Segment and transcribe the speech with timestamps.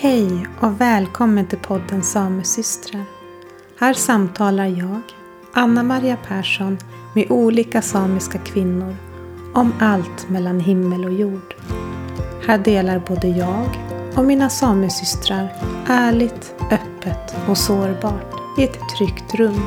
[0.00, 3.04] Hej och välkommen till podden Samesystrar.
[3.78, 5.00] Här samtalar jag,
[5.52, 6.78] Anna Maria Persson,
[7.14, 8.96] med olika samiska kvinnor
[9.54, 11.54] om allt mellan himmel och jord.
[12.46, 13.68] Här delar både jag
[14.16, 15.48] och mina samesystrar
[15.86, 19.62] ärligt, öppet och sårbart i ett tryggt rum.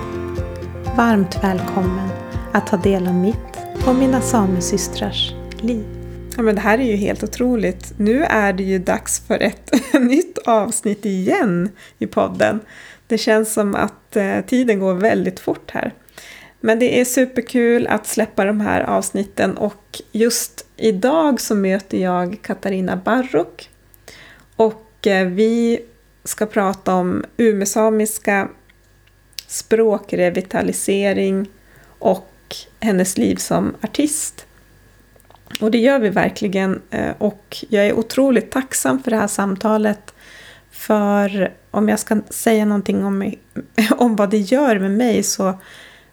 [0.97, 2.09] Varmt välkommen
[2.51, 3.57] att ta del av mitt
[3.87, 6.00] och mina samesystrars liv.
[6.37, 7.93] Ja, men det här är ju helt otroligt.
[7.97, 12.59] Nu är det ju dags för ett nytt avsnitt igen i podden.
[13.07, 15.93] Det känns som att eh, tiden går väldigt fort här.
[16.59, 22.37] Men det är superkul att släppa de här avsnitten och just idag så möter jag
[22.41, 23.69] Katarina Barrok.
[24.55, 25.79] Och eh, vi
[26.23, 28.49] ska prata om umesamiska
[29.47, 31.47] språkrevitalisering
[31.99, 32.27] och
[32.79, 34.45] hennes liv som artist.
[35.59, 40.13] Och det gör vi verkligen eh, och jag är otroligt tacksam för det här samtalet.
[40.71, 43.33] För om jag ska säga någonting om,
[43.97, 45.53] om vad det gör med mig så,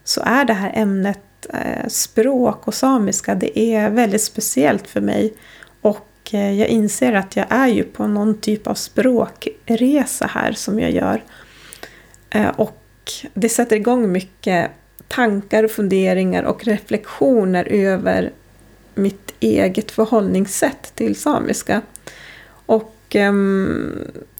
[0.03, 1.19] så är det här ämnet
[1.53, 5.33] eh, språk och samiska, det är väldigt speciellt för mig.
[5.81, 10.79] Och eh, jag inser att jag är ju på någon typ av språkresa här som
[10.79, 11.23] jag gör.
[12.55, 12.83] Och
[13.33, 14.71] det sätter igång mycket
[15.07, 18.31] tankar och funderingar och reflektioner över
[18.99, 21.81] mitt eget förhållningssätt till samiska.
[22.65, 23.33] Och eh,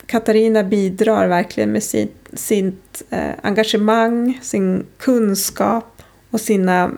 [0.06, 6.92] Katarina bidrar verkligen med sitt, sitt eh, engagemang, sin kunskap och sina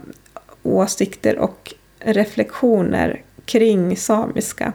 [0.63, 4.73] åsikter och reflektioner kring samiska.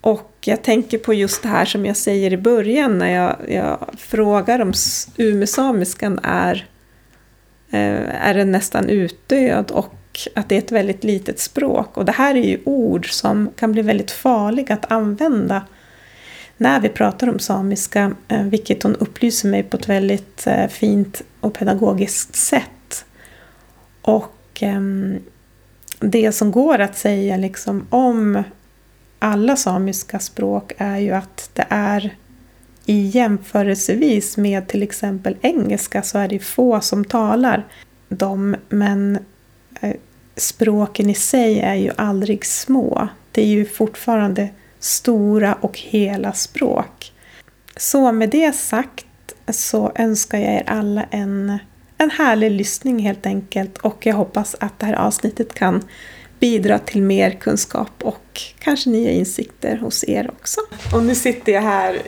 [0.00, 3.90] Och jag tänker på just det här som jag säger i början när jag, jag
[3.98, 4.72] frågar om
[5.16, 6.66] umesamiskan är,
[7.70, 9.94] eh, är den nästan utdöd och
[10.34, 11.96] att det är ett väldigt litet språk.
[11.96, 15.62] Och det här är ju ord som kan bli väldigt farliga att använda
[16.56, 21.22] när vi pratar om samiska, eh, vilket hon upplyser mig på ett väldigt eh, fint
[21.40, 23.04] och pedagogiskt sätt.
[24.02, 25.18] Och ehm,
[26.00, 28.42] det som går att säga liksom om
[29.18, 32.16] alla samiska språk är ju att det är
[32.86, 37.66] i jämförelsevis med till exempel engelska så är det få som talar
[38.08, 39.18] dem, men
[39.80, 39.94] eh,
[40.36, 43.08] språken i sig är ju aldrig små.
[43.32, 44.48] Det är ju fortfarande
[44.78, 47.12] stora och hela språk.
[47.76, 49.06] Så med det sagt
[49.48, 51.58] så önskar jag er alla en,
[51.98, 55.82] en härlig lyssning helt enkelt och jag hoppas att det här avsnittet kan
[56.40, 60.60] bidra till mer kunskap och kanske nya insikter hos er också.
[60.94, 62.02] Och nu sitter jag här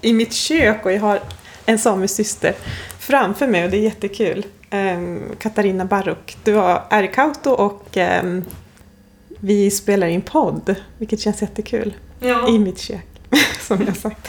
[0.00, 1.20] i mitt kök och jag har
[1.66, 2.54] en samisk syster
[2.98, 4.46] framför mig och det är jättekul
[5.38, 6.36] Katarina Baruk.
[6.44, 6.58] Du
[6.90, 8.40] är i Kauto och eh,
[9.40, 11.94] vi spelar in podd, vilket känns jättekul.
[12.20, 12.48] Ja.
[12.48, 13.06] I mitt kök,
[13.60, 14.28] som jag sagt.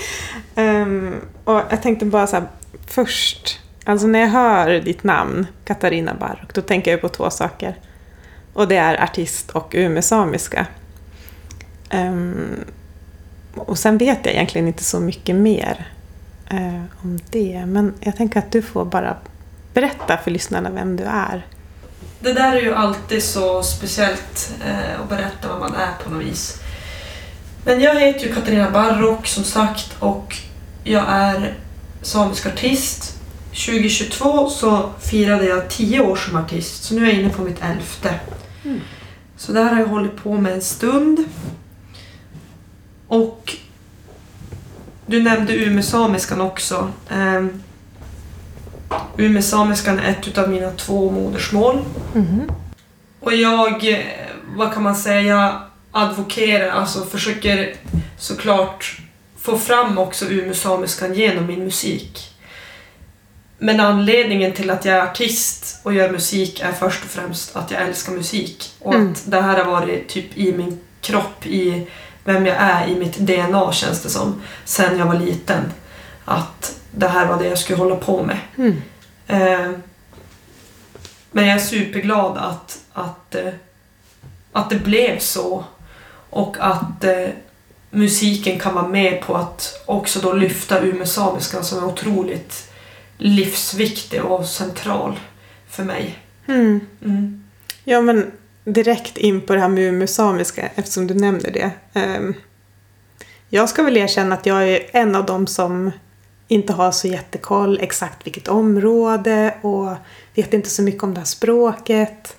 [0.55, 2.47] Um, och jag tänkte bara så här,
[2.87, 7.75] först, alltså när jag hör ditt namn, Katarina Baruk, då tänker jag på två saker.
[8.53, 10.67] Och det är artist och umesamiska.
[11.93, 12.65] Um,
[13.55, 15.91] och sen vet jag egentligen inte så mycket mer
[16.53, 19.17] uh, om det, men jag tänker att du får bara
[19.77, 21.45] berätta för lyssnarna vem du är.
[22.19, 26.25] Det där är ju alltid så speciellt eh, att berätta vad man är på något
[26.25, 26.61] vis.
[27.65, 30.35] Men jag heter ju Katarina Barrock som sagt och
[30.83, 31.53] jag är
[32.01, 33.19] samisk artist.
[33.49, 37.63] 2022 så firade jag tio år som artist så nu är jag inne på mitt
[37.63, 38.19] elfte.
[38.65, 38.81] Mm.
[39.35, 41.25] Så det här har jag hållit på med en stund.
[43.07, 43.55] Och
[45.05, 46.91] du nämnde umesamiskan också.
[47.11, 47.63] Um,
[49.17, 51.85] Umesamiskan är ett av mina två modersmål.
[52.15, 52.51] Mm.
[53.19, 53.99] Och jag, eh,
[54.55, 55.61] vad kan man säga,
[55.91, 57.75] advokerar, alltså försöker
[58.17, 58.97] såklart
[59.37, 62.33] få fram också umesamiskan genom min musik.
[63.57, 67.71] Men anledningen till att jag är artist och gör musik är först och främst att
[67.71, 68.71] jag älskar musik.
[68.79, 69.11] Och mm.
[69.11, 71.87] att det här har varit typ i min kropp, i
[72.23, 74.41] vem jag är, i mitt DNA känns det som.
[74.65, 75.61] Sen jag var liten.
[76.25, 78.37] Att det här var det jag skulle hålla på med.
[78.57, 78.81] Mm.
[79.27, 79.71] Eh,
[81.31, 83.53] men jag är superglad att, att, eh,
[84.51, 85.63] att det blev så.
[86.29, 87.29] Och att eh,
[87.89, 92.71] musiken kan vara med på att också då lyfta umesamiskan som är otroligt
[93.17, 95.19] livsviktig och central
[95.69, 96.19] för mig.
[96.47, 96.79] Mm.
[97.03, 97.43] Mm.
[97.83, 98.31] Ja men
[98.63, 101.71] direkt in på det här med umesamiska eftersom du nämner det.
[101.93, 102.33] Um,
[103.49, 105.91] jag ska väl erkänna att jag är en av dem som
[106.47, 109.95] inte har så jättekoll exakt vilket område och
[110.35, 112.37] vet inte så mycket om det här språket.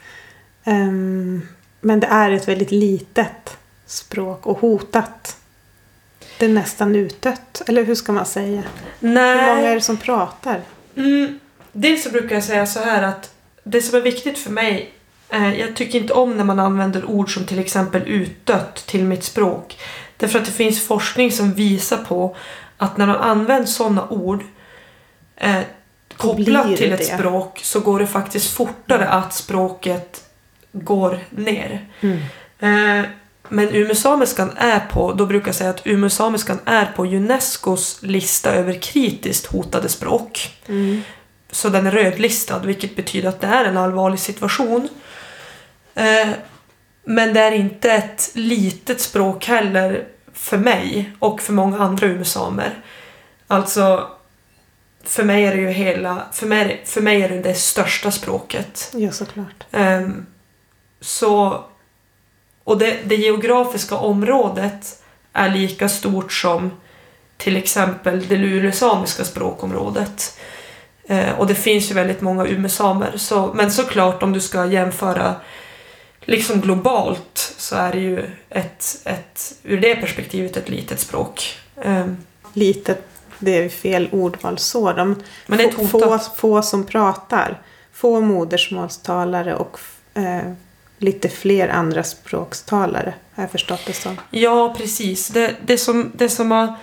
[0.65, 1.49] Um,
[1.81, 3.57] men det är ett väldigt litet
[3.87, 5.37] språk och hotat.
[6.39, 7.63] det är nästan utdött.
[7.67, 8.63] Eller hur ska man säga?
[9.01, 9.41] Nej.
[9.41, 10.63] Hur många är det som pratar?
[10.97, 11.39] Mm,
[11.73, 13.31] dels så brukar jag säga så här att
[13.65, 14.93] det som är viktigt för mig,
[15.29, 19.25] eh, jag tycker inte om när man använder ord som till exempel utdött till mitt
[19.25, 19.79] språk.
[20.17, 22.37] Därför att det finns forskning som visar på
[22.79, 24.45] att när man använder sådana ord
[25.37, 25.61] eh,
[26.17, 27.05] kopplat till ett det.
[27.05, 30.25] språk så går det faktiskt fortare att språket
[30.73, 31.89] går ner.
[32.01, 32.19] Mm.
[32.59, 33.07] Eh,
[33.49, 38.73] men umesamiskan är på, då brukar jag säga att umesamiskan är på Unescos lista över
[38.73, 40.57] kritiskt hotade språk.
[40.67, 41.03] Mm.
[41.51, 44.89] Så den är rödlistad, vilket betyder att det är en allvarlig situation.
[45.95, 46.29] Eh,
[47.05, 50.05] men det är inte ett litet språk heller
[50.39, 52.85] för mig och för många andra umesamer.
[53.47, 54.11] Alltså,
[55.05, 58.91] för mig är det ju hela, för mig, för mig är det det största språket.
[58.95, 59.65] Ja, såklart.
[59.71, 60.27] Ehm,
[61.01, 61.65] så,
[62.65, 65.03] och det, det geografiska området
[65.33, 66.71] är lika stort som
[67.37, 70.39] till exempel det lulesamiska språkområdet.
[71.09, 73.13] Eh, och det finns ju väldigt många umesamer.
[73.17, 75.35] Så, men såklart om du ska jämföra
[76.29, 81.59] liksom globalt så är det ju ett, ett ur det perspektivet ett litet språk.
[81.83, 82.17] Ehm,
[82.53, 83.05] Litet,
[83.39, 84.93] det är fel ordval så.
[84.93, 87.63] De, men det är ett få, få som pratar.
[87.93, 89.81] Få modersmålstalare och
[90.15, 90.53] eh,
[90.99, 93.15] lite fler andra språkstalare.
[93.35, 94.17] Har jag förstått det som.
[94.31, 95.29] Ja, precis.
[95.29, 96.75] Det, det, som, det som har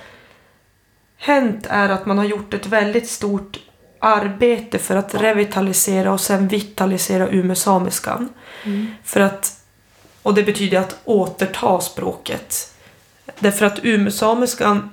[1.18, 3.60] hänt är att man har gjort ett väldigt stort
[4.00, 8.30] arbete för att revitalisera och sen vitalisera umesamiskan.
[9.04, 9.62] För att,
[10.22, 12.74] och det betyder att återta språket.
[13.40, 14.90] Därför att umesamiskan,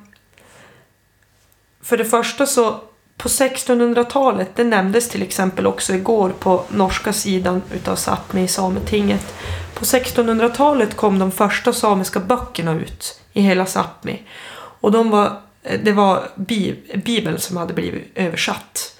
[1.82, 2.80] för det första så
[3.16, 9.34] på 1600-talet, det nämndes till exempel också igår på norska sidan utav Sápmi i Sametinget.
[9.74, 14.18] På 1600-talet kom de första samiska böckerna ut i hela Sápmi.
[14.54, 18.98] Och de var, det var bi, Bibeln som hade blivit översatt.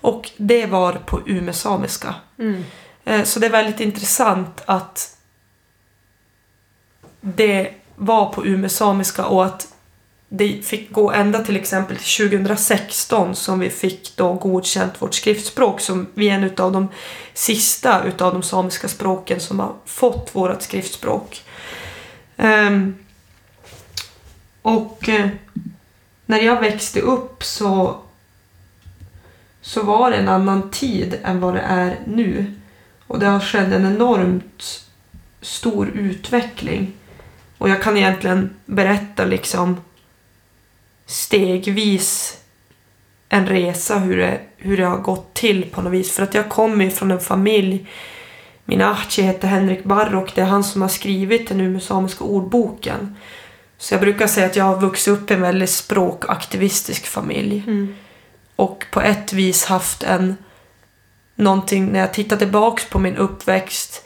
[0.00, 2.14] Och det var på umesamiska.
[3.04, 5.16] Eh, Så det är väldigt intressant att
[7.20, 9.74] det var på umesamiska och att
[10.28, 15.80] det fick gå ända till exempel till 2016 som vi fick då godkänt vårt skriftspråk
[15.80, 16.88] som vi är en utav de
[17.34, 21.42] sista utav de samiska språken som har fått vårt skriftspråk.
[22.36, 22.96] Ehm,
[24.62, 25.28] och eh,
[26.30, 27.96] när jag växte upp så,
[29.60, 32.54] så var det en annan tid än vad det är nu.
[33.06, 34.84] Och det har skett en enormt
[35.40, 36.92] stor utveckling.
[37.58, 39.80] Och jag kan egentligen berätta liksom
[41.06, 42.38] stegvis
[43.28, 46.12] en resa hur det, hur det har gått till på något vis.
[46.12, 47.86] För att jag kommer ju från en familj,
[48.64, 53.16] min Ahti heter Henrik Barrock, det är han som har skrivit den umesamiska ordboken.
[53.80, 57.64] Så jag brukar säga att jag har vuxit upp i en väldigt språkaktivistisk familj.
[58.56, 60.36] Och på ett vis haft en
[61.34, 64.04] någonting, när jag tittar tillbaks på min uppväxt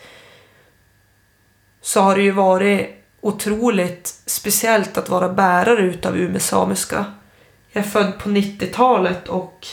[1.81, 7.05] så har det ju varit otroligt speciellt att vara bärare utav umesamiska.
[7.73, 9.67] Jag är född på 90-talet och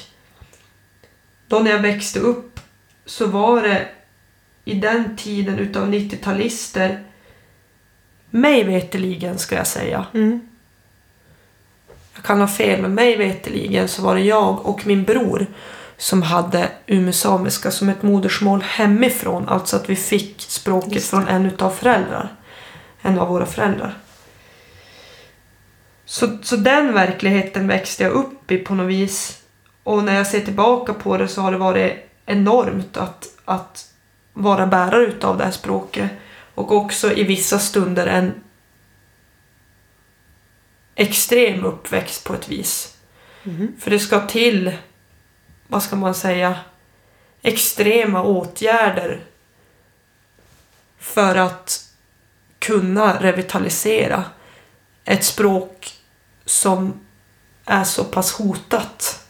[1.47, 2.59] då när jag växte upp
[3.05, 3.87] så var det
[4.65, 7.10] i den tiden utav 90-talister
[8.31, 10.05] mig veteligen ska jag säga.
[10.13, 10.41] Mm.
[12.15, 15.47] Jag kan ha fel, men mig veteligen så var det jag och min bror
[15.97, 19.49] som hade umesamiska som ett modersmål hemifrån.
[19.49, 22.35] Alltså att vi fick språket från en utav föräldrar.
[23.01, 23.97] En av våra föräldrar.
[26.05, 29.41] Så, så den verkligheten växte jag upp i på något vis.
[29.83, 31.93] Och när jag ser tillbaka på det så har det varit
[32.25, 33.85] enormt att, att
[34.33, 36.09] vara bärare utav det här språket.
[36.55, 38.33] Och också i vissa stunder en
[40.95, 42.97] extrem uppväxt på ett vis.
[43.43, 43.75] Mhm.
[43.79, 44.77] För det ska till,
[45.67, 46.59] vad ska man säga,
[47.41, 49.21] extrema åtgärder
[50.97, 51.89] för att
[52.59, 54.23] kunna revitalisera
[55.05, 55.93] ett språk
[56.45, 56.99] som
[57.65, 59.27] är så pass hotat.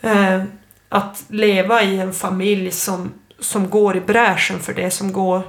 [0.00, 0.42] Eh,
[0.88, 5.42] att leva i en familj som, som går i bräschen för det, som går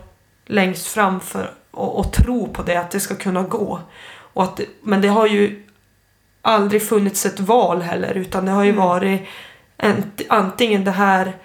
[0.48, 3.80] längst fram för, och, och tro på det, att det ska kunna gå.
[4.34, 5.64] Och att, det- men det har ju
[6.42, 8.84] aldrig funnits ett val heller utan det har ju Mm.
[8.84, 9.22] varit
[9.78, 11.36] en, antingen det här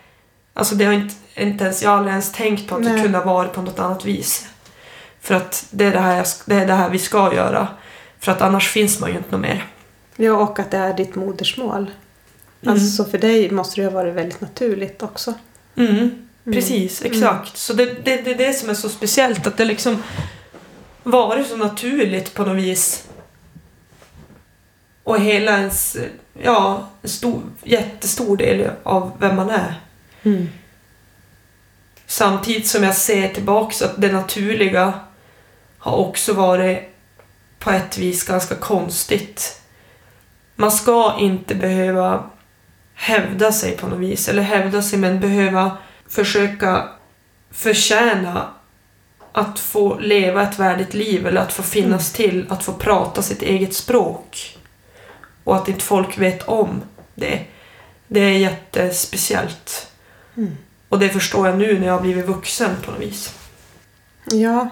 [0.54, 3.02] Alltså det har inte, inte ens, jag har aldrig ens tänkt på att det Nej.
[3.02, 4.46] kunde ha varit på något annat vis.
[5.20, 7.68] För att det är det här, jag, det är det här vi ska göra.
[8.18, 9.64] För att annars finns man ju inte mer.
[10.16, 11.90] Ja, och att det är ditt modersmål.
[12.62, 12.72] Mm.
[12.74, 15.34] Alltså för dig måste det ha varit väldigt naturligt också.
[15.76, 17.56] Mm, precis, exakt.
[17.56, 20.02] Så det, det, det är det som är så speciellt att det liksom
[21.02, 23.08] varit så naturligt på något vis
[25.04, 25.96] och hela ens,
[26.42, 29.74] ja, en stor, jättestor del av vem man är.
[30.22, 30.48] Mm.
[32.06, 34.92] Samtidigt som jag ser tillbaks att det naturliga
[35.78, 36.78] har också varit
[37.58, 39.60] på ett vis ganska konstigt.
[40.56, 42.30] Man ska inte behöva
[42.94, 45.76] hävda sig på något vis, eller hävda sig men behöva
[46.12, 46.88] försöka
[47.50, 48.50] förtjäna
[49.32, 53.42] att få leva ett värdigt liv eller att få finnas till, att få prata sitt
[53.42, 54.58] eget språk.
[55.44, 56.82] Och att inte folk vet om
[57.14, 57.44] det.
[58.06, 59.92] Det är jättespeciellt.
[60.36, 60.56] Mm.
[60.88, 63.34] Och det förstår jag nu när jag har blivit vuxen på något vis.
[64.24, 64.68] Ja.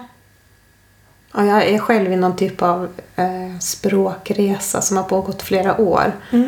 [1.33, 1.45] ja.
[1.45, 6.13] Jag är själv i någon typ av eh, språkresa som har pågått flera år.
[6.31, 6.39] Eh,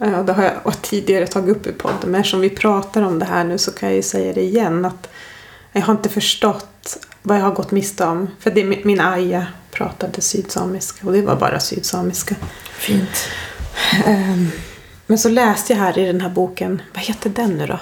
[0.00, 3.24] och det har jag tidigare tagit upp i podden, men eftersom vi pratar om det
[3.24, 4.84] här nu så kan jag ju säga det igen.
[4.84, 5.08] att
[5.72, 8.28] Jag har inte förstått vad jag har gått miste om.
[8.38, 12.34] För det, min aja pratade sydsamiska och det var bara sydsamiska.
[12.72, 13.28] Fint.
[14.06, 14.50] Um,
[15.06, 17.80] men så läste jag här i den här boken, vad heter den nu då?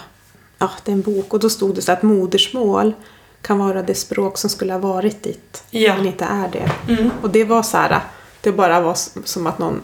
[0.59, 2.95] Ja, det är en bok och då stod det så att modersmål
[3.43, 5.97] kan vara det språk som skulle ha varit ditt, Ja.
[5.97, 6.93] men inte är det.
[6.93, 7.11] Mm.
[7.23, 8.01] Och det var så här,
[8.41, 9.83] det bara var som att någon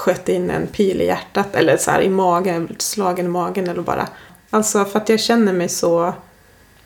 [0.00, 3.82] sköt in en pil i hjärtat eller så här i magen, slagen i magen eller
[3.82, 4.08] bara.
[4.50, 6.14] Alltså för att jag känner mig så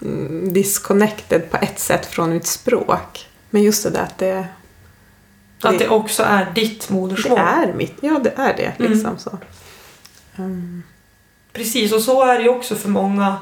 [0.03, 3.29] mm, disconnected på ett sätt från mitt språk.
[3.51, 4.47] Men just det där att det,
[5.63, 7.39] Att det också är ditt det modersmål.
[7.39, 8.93] är mitt, ja det är det Mm.
[8.93, 9.39] liksom så.
[10.39, 10.83] Mm.
[11.53, 13.37] Precis, och så är det ju också för många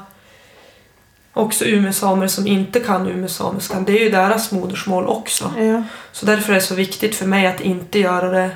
[1.33, 3.85] också umesamer som inte kan umesamiskan.
[3.85, 5.53] Det är ju deras modersmål också.
[5.57, 5.83] Ja.
[6.11, 8.49] Så därför är det så viktigt för mig att inte göra det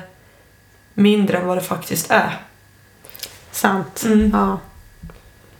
[0.98, 2.40] mindre än vad det faktiskt är.
[3.50, 4.02] Sant.
[4.06, 4.30] Mm.
[4.32, 4.58] Ja.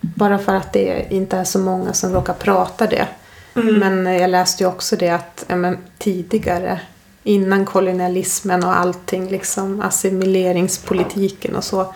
[0.01, 3.09] Bara för att det inte är så många som råkar prata det.
[3.55, 3.75] Mm.
[3.75, 6.81] Men jag läste ju också det att men, tidigare,
[7.23, 11.95] innan kolonialismen och allting, liksom assimileringspolitiken och så,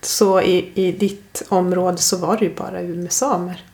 [0.00, 3.64] så i, i ditt område så var det ju bara umesamer.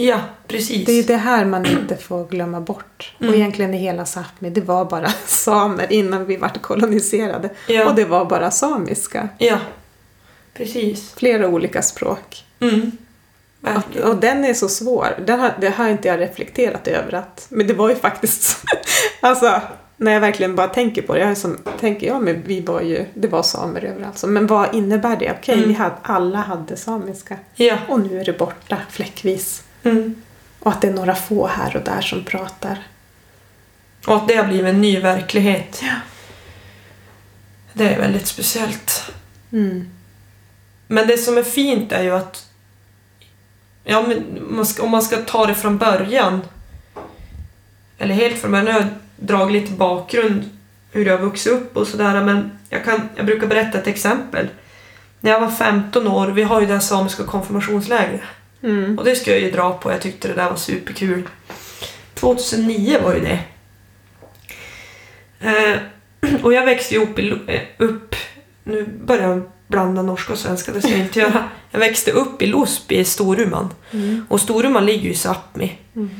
[0.00, 0.86] Ja, precis.
[0.86, 3.12] Det är det här man inte får glömma bort.
[3.20, 3.30] Mm.
[3.32, 7.50] Och egentligen i hela Sápmi, det var bara samer innan vi vart koloniserade.
[7.68, 7.88] Ja.
[7.88, 9.28] Och det var bara samiska.
[9.38, 9.58] Ja,
[10.54, 11.12] precis.
[11.14, 12.44] Flera olika språk.
[12.60, 12.92] Mm.
[13.62, 14.08] Och, Verkligen.
[14.08, 15.06] och den är så svår.
[15.26, 17.14] Den har, det har inte jag reflekterat över.
[17.14, 18.64] Att, men det var ju faktiskt...
[19.20, 19.60] alltså,
[19.96, 21.20] när jag verkligen bara tänker på det.
[21.20, 23.04] Jag är som, tänker, ja men vi var ju...
[23.14, 24.24] Det var samer överallt.
[24.26, 25.32] Men vad innebär det?
[25.38, 25.68] Okej, Mm.
[25.68, 27.36] vi hade, alla hade samiska.
[27.54, 27.76] Ja.
[27.88, 29.62] Och nu är det borta fläckvis.
[29.82, 30.22] Mm.
[30.60, 32.78] Och att det är några få här och där som pratar.
[34.06, 35.80] Och att det har blivit en ny verklighet.
[35.82, 35.94] Ja.
[37.72, 39.12] Det är väldigt speciellt.
[39.52, 39.90] Mm.
[40.86, 42.46] Men det som är fint är ju att
[43.84, 46.40] ja, men om man ska ta det från början
[47.98, 50.50] eller helt från början, nu har jag dragit lite bakgrund
[50.92, 54.48] hur jag har vuxit upp och sådär men jag, kan, jag brukar berätta ett exempel.
[55.20, 58.20] När jag var 15 år, vi har ju det här samiska konfirmationslägret
[58.62, 58.98] Mm.
[58.98, 61.28] och det ska jag ju dra på, jag tyckte det där var superkul.
[62.14, 63.38] 2009 var ju det.
[65.40, 65.78] Eh,
[66.42, 68.14] och jag växte ju upp, i, eh, upp,
[68.64, 71.48] nu börjar jag blanda norska och svenska, det ska jag inte göra.
[71.70, 73.70] Jag växte upp i Losby i Storuman.
[73.90, 74.26] Mm.
[74.28, 75.72] Och Storuman ligger ju i Sápmi.
[75.96, 76.10] Mm.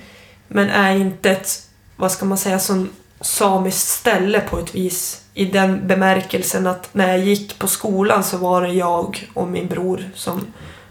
[0.48, 1.48] Men är inte ett,
[1.96, 2.88] vad ska man säga, som
[3.20, 5.22] samiskt ställe på ett vis.
[5.34, 9.66] I den bemärkelsen att när jag gick på skolan så var det jag och min
[9.66, 10.46] bror som,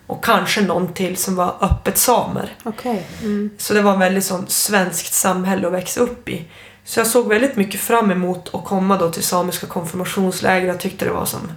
[0.07, 2.55] och kanske någon till som var öppet samer.
[2.63, 3.07] Okej.
[3.21, 3.49] Mm.
[3.57, 6.45] Så det var ett väldigt sånt svenskt samhälle att växa upp i.
[6.85, 10.67] Så jag såg väldigt mycket fram emot att komma då till samiska konfirmationsläger.
[10.67, 11.51] Jag tyckte det var som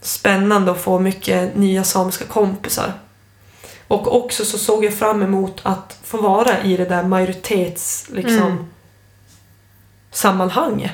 [0.00, 2.92] spännande att få mycket nya samiska kompisar.
[3.88, 8.36] Och också så såg jag fram emot att få vara i det där majoritets liksom,
[8.46, 8.66] Mm.
[10.10, 10.92] sammanhanget.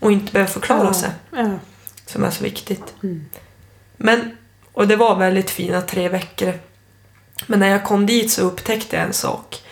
[0.00, 0.92] Och inte behöva förklara Ja.
[0.94, 1.50] sig, Ja.
[2.06, 2.94] som är så viktigt.
[3.02, 3.24] Mm.
[3.96, 4.36] Men,
[4.76, 6.54] och det var väldigt fina tre veckor.
[7.46, 9.62] Men när jag kom dit så upptäckte jag en sak.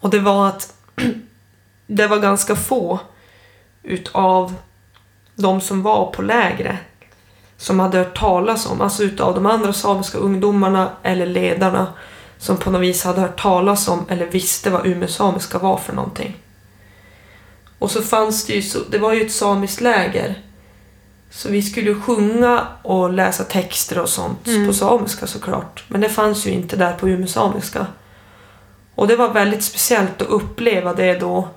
[0.00, 0.74] Och det var att
[1.86, 3.00] det var ganska få
[3.82, 4.54] utav
[5.34, 6.76] de som var på lägret
[7.56, 11.86] som hade hört talas om, alltså utav de andra samiska ungdomarna eller ledarna
[12.38, 16.36] som på något vis hade hört talas om eller visste vad umesamiska var för någonting.
[17.78, 20.42] Och så fanns det ju, så, det var ju ett samiskt läger
[21.30, 24.66] så vi skulle sjunga och läsa texter och sånt Mm.
[24.66, 25.84] på samiska såklart.
[25.88, 27.86] Men det fanns ju inte där på umesamiska.
[28.94, 31.48] Och det var väldigt speciellt att uppleva det då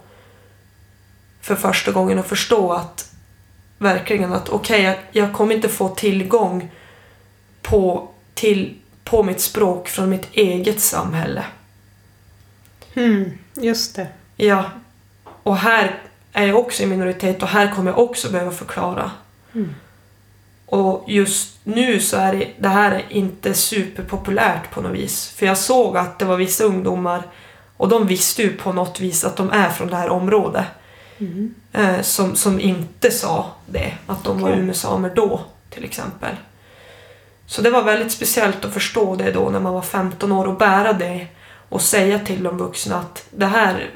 [1.41, 3.11] för första gången och förstå att
[3.77, 6.71] verkligen att okej, jag, jag kommer inte få tillgång
[7.61, 11.45] på, till, på mitt språk från mitt eget samhälle.
[12.93, 13.31] Mm.
[13.55, 14.07] Just det.
[14.35, 14.65] Ja,
[15.43, 15.99] och här
[16.33, 19.11] är jag också i minoritet och här kommer jag också behöva förklara.
[19.55, 19.75] Mm.
[20.65, 25.29] Och just nu så är det, det här inte superpopulärt på något vis.
[25.29, 27.23] För jag såg att det var vissa ungdomar
[27.77, 30.65] och de visste ju på något vis att de är från det här området.
[31.17, 31.53] Mm.
[31.71, 34.61] Eh, som, som inte sa det, att de var Okej.
[34.61, 36.35] umesamer då till exempel.
[37.45, 40.57] Så det var väldigt speciellt att förstå det då när man var 15 år och
[40.57, 41.27] bära det
[41.69, 43.89] och säga till de vuxna att det här,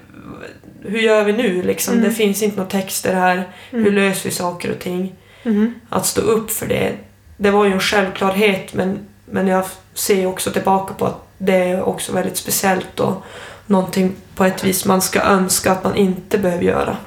[0.81, 1.93] hur gör vi nu liksom?
[1.93, 2.05] Mm.
[2.05, 5.15] Det finns inte några texter här, hur löser vi saker och ting?
[5.43, 5.73] Mm.
[5.89, 6.93] Att stå upp för det,
[7.37, 11.81] det var ju en självklarhet men, men jag ser också tillbaka på att det är
[11.81, 13.23] också väldigt speciellt och
[13.65, 16.97] någonting på ett vis man ska önska att man inte behöver göra.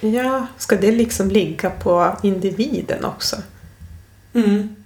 [0.00, 3.36] Ja, ska det liksom ligga på individen också?
[4.34, 4.76] Mm.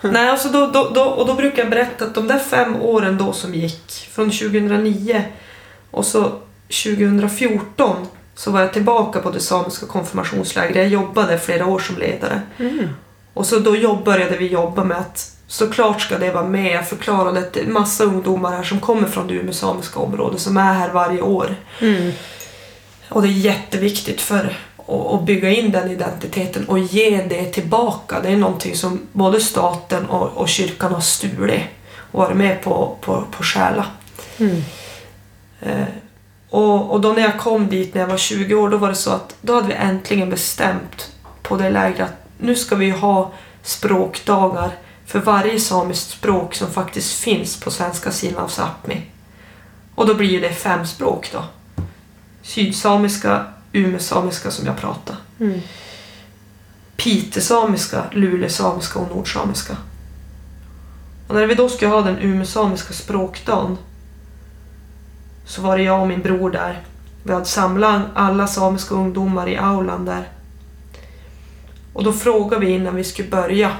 [0.00, 3.18] Nej, alltså då, då, då, och då brukar jag berätta att de där fem åren
[3.18, 5.24] då som gick, från 2009
[5.90, 6.32] och så
[6.84, 10.76] 2014 så var jag tillbaka på det samiska konfirmationslägret.
[10.76, 12.42] Jag jobbade flera år som ledare.
[12.58, 12.88] Mm.
[13.34, 16.72] Och så då började vi jobba med att såklart ska det vara med.
[16.72, 20.56] Jag förklarade att det är massa ungdomar här som kommer från det umesamiska området som
[20.56, 21.56] är här varje år.
[21.80, 22.12] Mm.
[23.08, 28.20] Och det är jätteviktigt för att att bygga in den identiteten och ge det tillbaka.
[28.20, 31.62] Det är någonting som både staten och, och kyrkan har stulit
[32.12, 33.86] och varit med på, på, på stjäla.
[34.38, 34.64] Mm.
[35.60, 35.84] Eh,
[36.52, 38.94] och, och då när jag kom dit när jag var 20 år, då var det
[38.94, 43.32] så att då hade vi äntligen bestämt på det lägret att nu ska vi ha
[43.62, 44.70] språkdagar
[45.06, 49.00] för varje samiskt språk som faktiskt finns på svenska sidan av Sápmi.
[49.94, 51.44] Och då blir det fem språk då.
[52.42, 55.16] Sydsamiska, umesamiska som jag pratar.
[55.40, 55.60] Mm.
[56.96, 59.76] Pitesamiska, lulesamiska och nordsamiska.
[61.28, 63.76] Och när vi då skulle ha den umesamiska språkdagen
[65.44, 66.80] så var det jag och min bror där.
[67.22, 70.28] Vi hade samlat alla samiska ungdomar i aulan där.
[71.92, 73.70] Och då frågade vi innan vi skulle börja.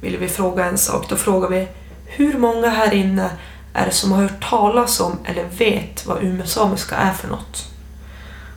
[0.00, 1.08] Ville vi fråga en sak.
[1.08, 1.68] Då frågade vi
[2.06, 3.30] hur många här inne
[3.72, 7.68] är det som har hört talas om eller vet vad umesamiska är för något?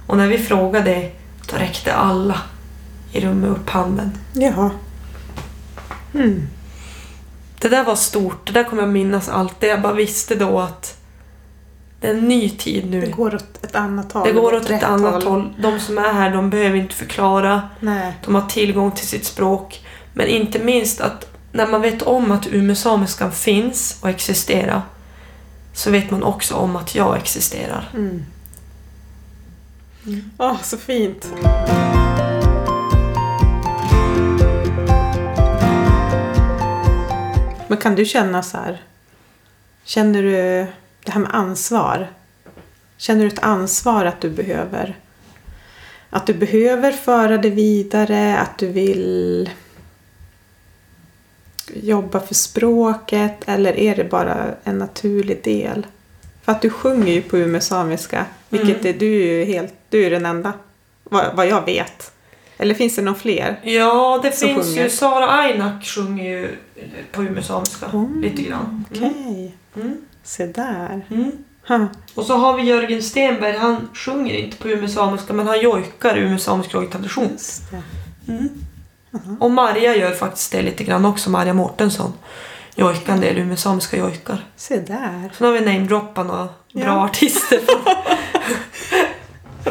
[0.08, 1.12] Och när vi frågade
[1.52, 2.42] då räckte alla
[3.12, 4.12] i rummet upp handen.
[4.34, 4.72] Jaha.
[6.14, 6.48] Mm.
[7.60, 9.70] Det där var stort, det där kommer jag minnas alltid.
[9.70, 10.98] Jag bara visste då att
[12.00, 13.02] det är en ny tid nu.
[13.02, 14.28] Det går åt ett annat håll.
[14.28, 15.54] Det går åt ett annat håll.
[15.60, 17.62] De som är här, de behöver inte förklara.
[17.80, 18.14] Nej.
[18.26, 19.86] De har tillgång till sitt språk.
[20.14, 24.82] Men inte minst att när man vet om att umesamiskan finns och existerar
[25.74, 27.90] så vet man också om att jag existerar.
[27.94, 28.26] Mm.
[30.38, 31.28] Åh, så fint.
[37.68, 38.82] Men kan du känna så här?
[39.84, 40.32] Känner du
[41.04, 42.08] det här med ansvar?
[42.98, 44.96] Känner du ett ansvar att du behöver
[46.10, 49.50] att du behöver föra det vidare, att du vill
[51.74, 55.88] jobba för språket eller är det bara en naturlig del?
[56.44, 58.96] För att du sjunger ju på umesamiska, vilket Mm.
[58.96, 60.54] är, du är ju helt, du är den enda,
[61.04, 62.12] vad, vad jag vet.
[62.58, 63.60] Eller finns det någon fler?
[63.64, 64.84] Ja, det finns sjunger.
[64.84, 64.90] ju.
[64.90, 66.56] Sara Ainak sjunger ju
[67.12, 68.86] på umesamiska Mm, lite grann.
[68.92, 69.98] Okej, Mm.
[70.24, 71.06] se där.
[71.12, 71.32] Mm.
[71.68, 71.88] Ha.
[72.16, 76.74] Och så har vi Jörgen Stenberg, han sjunger inte på umesamiska men han jojkar umesamisk
[76.74, 77.38] jojktradition.
[78.28, 78.50] Mm.
[79.40, 82.14] Och Marja gör faktiskt det lite grann också, Marja Mårtensson.
[82.76, 84.46] Jojkar en del umesamiska jojkar.
[84.56, 85.32] Se där.
[85.38, 86.44] Sen har vi namedroppat några
[86.74, 87.06] bra Ja.
[87.06, 87.60] artister.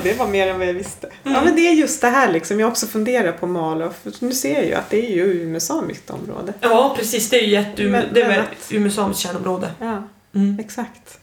[0.03, 1.09] Det var mer än vad jag visste.
[1.23, 2.61] Ja, men det är just det här liksom.
[2.61, 3.93] Jag också funderar på Malå.
[4.03, 6.53] För nu ser jag ju att det är ju umesamiskt område.
[6.61, 7.31] ja, precis.
[7.31, 9.71] Det är ju Men- det är att- umesamiskt kärnområde.
[9.81, 10.03] Ja,
[10.35, 10.59] Mm.
[10.61, 11.19] exakt.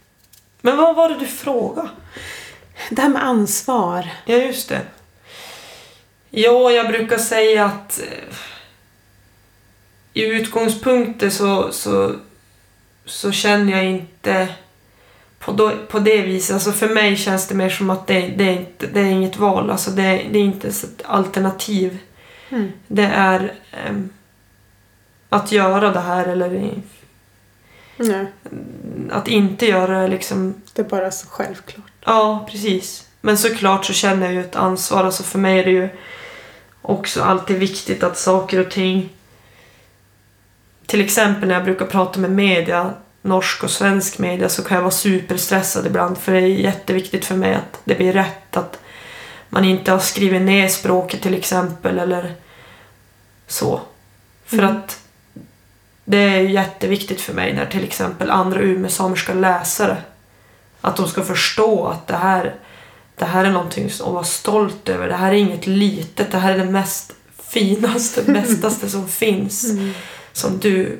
[0.61, 1.89] Men vad var det du frågade?
[2.89, 4.07] Det här med ansvar.
[4.25, 4.81] Ja, just det.
[6.29, 8.35] Ja, jag brukar säga att eh,
[10.13, 12.15] i utgångspunkter så, så,
[13.05, 14.47] så känner jag inte
[15.45, 16.53] på, då, på det viset.
[16.53, 19.37] Alltså för mig känns det mer som att det, det, är, inte, det är inget
[19.37, 19.71] val.
[19.71, 20.01] Alltså det,
[20.31, 21.99] det är inte ens ett alternativ.
[22.49, 22.71] Mm.
[22.87, 24.09] Det är ehm,
[25.29, 26.49] att göra det här eller
[27.97, 28.25] Nej,
[29.11, 30.07] att inte göra det.
[30.07, 31.91] Liksom, det är bara så självklart.
[32.05, 33.07] Ja, precis.
[33.21, 35.03] Men såklart så känner jag ju ett ansvar.
[35.03, 35.89] Alltså för mig är det ju
[36.81, 39.09] också alltid viktigt att saker och ting...
[40.85, 44.81] Till exempel när jag brukar prata med media, norsk och svensk media, så kan jag
[44.81, 46.17] vara superstressad ibland.
[46.17, 48.57] För det är jätteviktigt för mig att det blir rätt.
[48.57, 48.79] Att
[49.49, 52.33] man inte har skrivit ner språket till exempel eller
[53.47, 53.81] så.
[54.45, 54.75] För Mm.
[54.75, 54.99] att
[56.05, 59.97] det är jätteviktigt för mig när till exempel andra umesamer ska läsa det.
[60.81, 62.55] Att de ska förstå att det här,
[63.15, 65.07] det här är någonting att vara stolt över.
[65.07, 66.31] Det här är inget litet.
[66.31, 67.13] Det här är det mest
[67.47, 69.63] finaste, bästaste som finns.
[69.69, 69.93] Mm.
[70.33, 70.99] Som du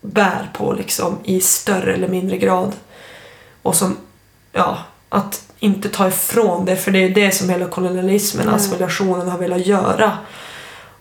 [0.00, 2.72] bär på liksom i större eller mindre grad.
[3.62, 3.96] Och som,
[4.52, 8.54] ja, att inte ta ifrån det, för det är det som hela kolonialismen, Mm.
[8.54, 10.12] assimilationen har velat göra.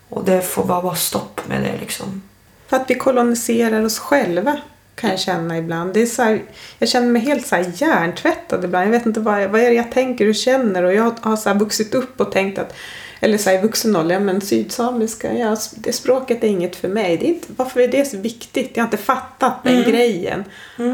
[0.09, 2.21] Och det får bara vara stopp med det liksom.
[2.67, 4.57] För att vi koloniserar oss själva
[4.95, 5.93] kan jag känna ibland.
[5.93, 6.41] Det är så här,
[6.79, 8.85] jag känner mig helt så här hjärntvättad ibland.
[8.87, 10.83] Jag vet inte vad, vad är det jag tänker och känner.
[10.83, 12.73] Och jag har så här vuxit upp och tänkt att,
[13.19, 16.87] eller så här i vuxen ålder, ja, men sydsamiska, ja, det språket är inget för
[16.87, 17.17] mig.
[17.17, 18.71] Det är inte, varför är det så viktigt?
[18.73, 19.91] Jag har inte fattat den Mm.
[19.91, 20.43] grejen.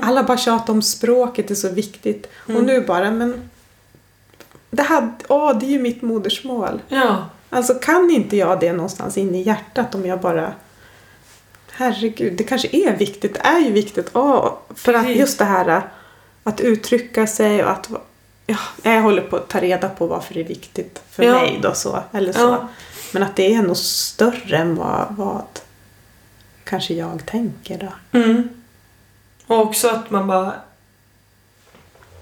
[0.04, 2.30] Alla bara tjatar om språket är så viktigt.
[2.46, 3.50] Och nu bara, men
[4.70, 6.82] det, hade, åh, det är ju mitt modersmål.
[6.88, 7.30] Ja.
[7.50, 10.54] Alltså kan inte jag det någonstans inne i hjärtat om jag bara
[11.72, 13.34] Herregud, det kanske är viktigt.
[13.34, 14.10] Det är ju viktigt.
[14.14, 15.82] Ja, för att just det här
[16.44, 17.90] att uttrycka sig och att
[18.48, 21.34] ja, jag håller på att ta reda på varför det är viktigt för Ja.
[21.34, 22.04] mig då så.
[22.12, 22.40] Eller så.
[22.40, 22.68] Ja.
[23.12, 25.46] Men att det är nog större än vad, vad
[26.64, 28.20] kanske jag tänker då.
[28.20, 28.50] Mm.
[29.48, 30.54] Och också att man bara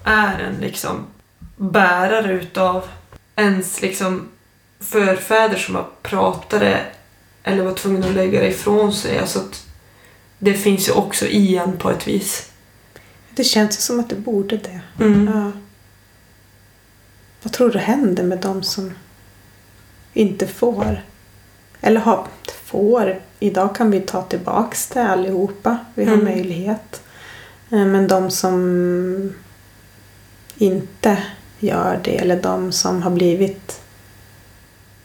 [0.04, 1.06] är en liksom
[1.56, 2.88] bärare utav
[3.36, 4.28] ens liksom
[4.80, 6.80] förfäder som har pratade
[7.42, 9.18] eller var tvungna att lägga det ifrån sig.
[9.18, 9.66] Alltså att
[10.38, 12.50] det finns ju också i en på ett vis.
[13.30, 14.80] Det känns ju som att det borde det.
[15.00, 15.30] Mm.
[15.34, 15.60] Ja.
[17.42, 18.92] Vad tror du händer med de som
[20.12, 21.02] inte får?
[21.80, 22.26] Eller har,
[22.64, 23.20] får.
[23.38, 25.78] Idag kan vi ta tillbaks det allihopa.
[25.94, 26.24] Vi har Mm.
[26.24, 27.02] möjlighet.
[27.70, 29.34] Eh, Men de som
[30.56, 31.22] inte
[31.58, 33.80] gör det eller de som har blivit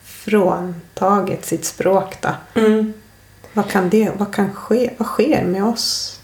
[0.03, 2.29] fråntaget sitt språk då.
[2.61, 2.93] Mm.
[3.53, 4.93] Vad kan det, vad kan ske?
[4.97, 6.19] Vad sker med oss?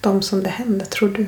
[0.00, 1.26] De som det händer, tror du?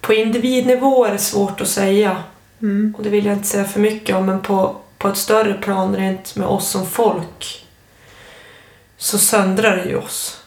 [0.00, 2.22] På individnivå är det svårt att säga.
[2.62, 2.94] Mm.
[2.96, 5.96] Och det vill jag inte säga för mycket om, men på, på ett större plan
[5.96, 7.66] rent med oss som folk
[8.96, 10.44] så söndrar det ju oss.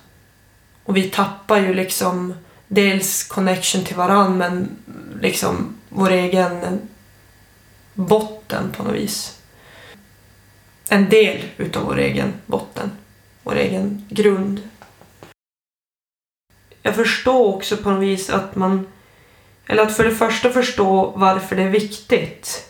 [0.84, 2.34] Och vi tappar ju liksom
[2.68, 4.70] dels connection till varann men
[5.22, 6.82] liksom vår egen
[7.94, 9.40] botten på något vis.
[10.90, 12.92] En del utav vår egen botten.
[13.44, 14.70] Vår egen grund.
[16.82, 18.88] Jag förstår också på något vis att man
[19.68, 22.70] eller att för det första förstå varför det är viktigt.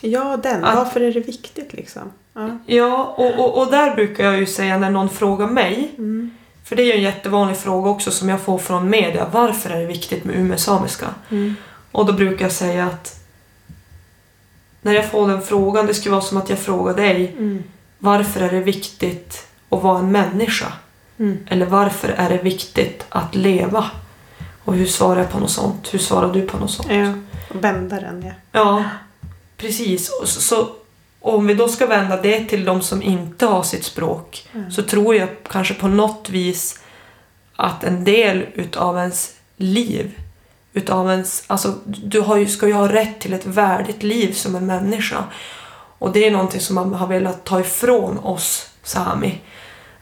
[0.00, 0.64] Ja, den.
[0.64, 2.02] Att- Varför är det viktigt liksom?
[2.34, 2.58] Ja.
[2.66, 6.30] Ja, och, och, och där brukar jag ju säga när någon frågar mig, Mm.
[6.64, 9.80] för det är ju en jättevanlig fråga också som jag får från media, varför är
[9.80, 11.06] det viktigt med umesamiska?
[11.30, 11.54] Mm.
[11.92, 13.20] Och då brukar jag säga att
[14.82, 17.62] när jag får den frågan, det skulle vara som att jag frågar dig, Mm.
[17.98, 20.72] varför är det viktigt att vara en människa?
[21.18, 21.38] Mm.
[21.50, 23.84] Eller varför är det viktigt att leva?
[24.68, 25.94] Och hur svarar jag på något sånt?
[25.94, 26.88] Hur svarar du på något sånt?
[26.92, 27.12] Ja,
[27.60, 28.32] vända den ja.
[28.52, 28.84] Ja,
[29.56, 30.10] precis.
[30.20, 30.68] Och så, så
[31.20, 34.70] om vi då ska vända det till de som inte har sitt språk Mm.
[34.70, 36.80] så tror jag kanske på något vis
[37.56, 40.18] att en del utav ens liv
[40.72, 44.56] utav ens, alltså du har ju, ska ju ha rätt till ett värdigt liv som
[44.56, 45.24] en människa.
[45.98, 49.40] Och det är någonting som man har velat ta ifrån oss sami.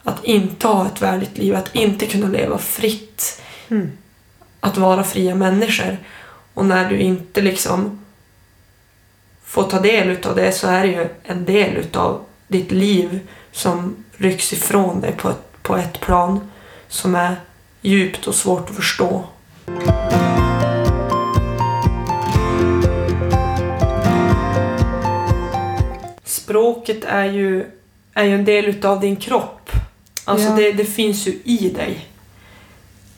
[0.02, 3.42] Att inte ha ett värdigt liv, att inte kunna leva fritt.
[3.68, 3.92] Mm.
[4.66, 5.98] Att vara fria människor.
[6.54, 8.04] Och när du inte liksom
[9.44, 13.20] får ta del utav det så är det ju en del utav ditt liv
[13.52, 16.50] som rycks ifrån dig på ett, på ett plan
[16.88, 17.36] som är
[17.80, 19.24] djupt och svårt att förstå.
[26.24, 27.64] Språket är ju,
[28.14, 29.70] är ju en del utav din kropp.
[30.24, 30.56] Alltså Ja.
[30.56, 32.08] det, det finns ju i dig.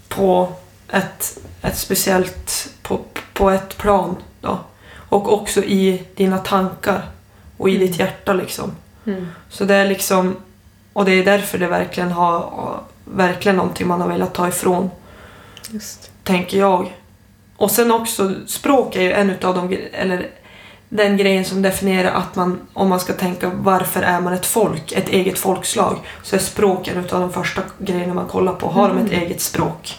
[0.09, 0.53] På
[0.93, 3.01] ett, ett speciellt, på,
[3.35, 4.59] på ett plan då.
[5.09, 7.03] Och också i dina tankar
[7.57, 7.87] och i Mm.
[7.87, 8.73] ditt hjärta liksom.
[9.07, 9.27] Mm.
[9.49, 10.37] Så det är liksom,
[10.93, 14.91] och det är därför det verkligen har, verkligen någonting man har velat ta ifrån,
[15.71, 16.11] Just.
[16.25, 16.97] tänker jag.
[17.57, 20.27] Och sen också, språk är ju en utav de, eller
[20.89, 24.93] den grejen som definierar att man, om man ska tänka varför är man ett folk,
[24.93, 28.69] ett eget folkslag, så är språk en utav de första grejerna man kollar på.
[28.69, 29.23] Har de ett Mm.
[29.23, 29.99] eget språk?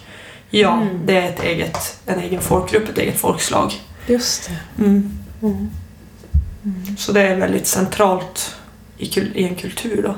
[0.49, 1.05] Ja, Mm.
[1.05, 3.73] det är ett eget, en egen folkgrupp, ett eget folkslag.
[4.07, 4.83] Just det.
[4.83, 5.11] Mm.
[5.41, 5.69] Mm.
[6.97, 8.55] Så det är väldigt centralt
[8.97, 10.09] i, i en kultur då.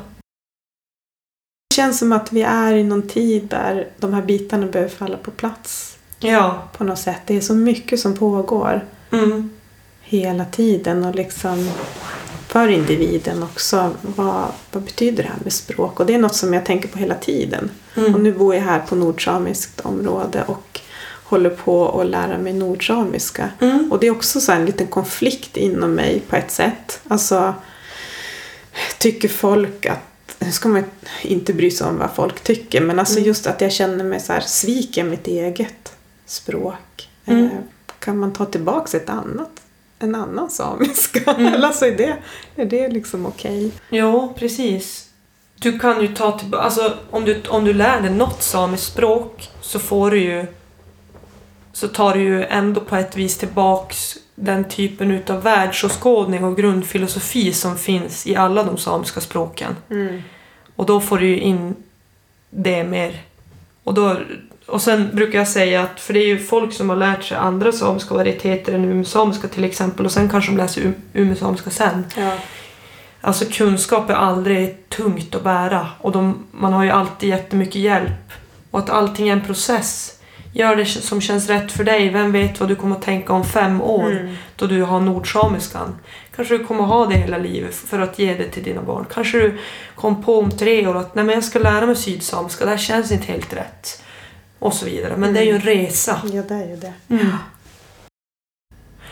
[1.70, 5.18] Det känns som att vi är i någon tid där de här bitarna behöver falla
[5.18, 6.64] på plats Ja.
[6.78, 7.22] på något sätt.
[7.26, 9.50] Det är så mycket som pågår Mm.
[10.02, 11.70] hela tiden och liksom
[12.52, 13.92] för individen också.
[14.02, 16.00] Vad, vad betyder det här med språk?
[16.00, 17.70] Och det är något som jag tänker på hela tiden.
[17.96, 18.16] Mm.
[18.16, 20.80] Och nu bor jag här på nordsamiskt område och
[21.24, 23.50] håller på att lära mig nordsamiska.
[23.60, 23.92] Mm.
[23.92, 27.02] Och det är också så en liten konflikt inom mig på ett sätt.
[27.08, 27.54] Alltså,
[28.98, 30.84] tycker folk att nu ska man
[31.22, 33.28] inte bry sig om vad folk tycker men alltså Mm.
[33.28, 35.94] just att jag känner mig så här sviken mitt eget
[36.26, 37.10] språk.
[37.26, 37.46] Mm.
[37.46, 37.52] Eh,
[38.00, 39.61] kan man ta tillbaks ett annat,
[40.02, 41.20] en annan samiska?
[41.38, 41.54] Mm.
[41.54, 42.18] Eller alltså är det,
[42.56, 43.72] är det liksom okej?
[43.90, 45.10] Jo, precis.
[45.56, 49.50] Du kan ju ta tillbaka, alltså om du, om du lär dig något samiskt språk
[49.62, 50.46] så får du ju
[51.74, 57.54] så tar du ju ändå på ett vis tillbaks den typen utav världsåskådning och grundfilosofi
[57.54, 59.76] som finns i alla de samiska språken.
[60.76, 61.76] Och då får du ju in
[62.50, 63.22] det mer.
[63.84, 64.18] Och, då,
[64.72, 67.38] och sen brukar jag säga att, för det är ju folk som har lärt sig
[67.38, 72.06] andra samiska varieteter än umesamiska till exempel och sen kanske de läser um- umesamiska sen.
[72.18, 72.34] Ja.
[73.22, 78.32] Alltså kunskap är aldrig tungt att bära och de, man har ju alltid jättemycket hjälp.
[78.72, 80.18] Och att allting är en process.
[80.54, 82.10] Gör det som känns rätt för dig.
[82.10, 84.36] Vem vet vad du kommer att tänka om fem år Mm.
[84.56, 85.96] då du har nordsamiskan.
[86.36, 89.06] Kanske du kommer att ha det hela livet för att ge det till dina barn.
[89.14, 89.58] Kanske du
[89.96, 92.78] kom på om tre år att Nej, men jag ska lära mig sydsamiska, det här
[92.78, 94.04] känns inte helt rätt.
[94.62, 95.18] Och så vidare.
[95.18, 96.22] Men det är ju en resa.
[96.34, 96.94] ja, det är ju det.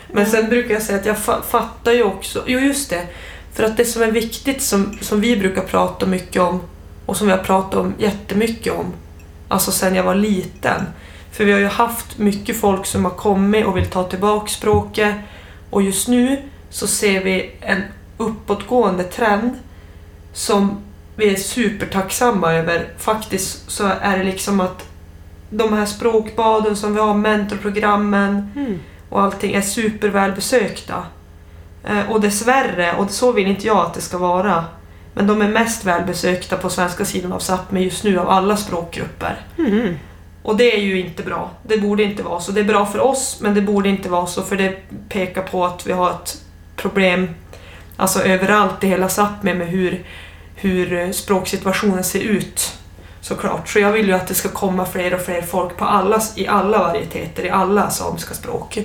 [0.07, 3.07] Men sen brukar jag säga att jag fa- fattar ju också, jo just det,
[3.53, 6.61] för att det som är viktigt som, som vi brukar prata mycket om
[7.05, 8.93] och som vi har pratat om jättemycket om,
[9.47, 10.81] alltså sen jag var liten.
[11.31, 15.15] För vi har ju haft mycket folk som har kommit och vill ta tillbaka språket
[15.69, 17.81] och just nu så ser vi en
[18.17, 19.53] uppåtgående trend
[20.33, 20.81] som
[21.15, 22.93] vi är supertacksamma över.
[22.97, 24.85] Faktiskt så är det liksom att
[25.49, 28.79] de här språkbaden som vi har, mentorprogrammen, Mm.
[29.09, 31.03] och allting är supervälbesökta.
[31.83, 34.65] Eh, och dessvärre, och så vill inte jag att det ska vara,
[35.13, 39.41] men de är mest välbesökta på svenska sidan av Sápmi just nu av alla språkgrupper.
[39.57, 39.95] Mm.
[40.43, 41.49] Och det är ju inte bra.
[41.63, 42.51] Det borde inte vara så.
[42.51, 44.75] Det är bra för oss, men det borde inte vara så för det
[45.09, 46.41] pekar på att vi har ett
[46.75, 47.29] problem
[47.97, 50.03] alltså överallt i hela Sápmi med hur,
[50.55, 52.78] hur eh, språksituationen ser ut.
[53.21, 53.69] Såklart.
[53.69, 56.47] Så jag vill ju att det ska komma fler och fler folk på alla, i
[56.47, 58.79] alla varieteter, i alla samiska språk.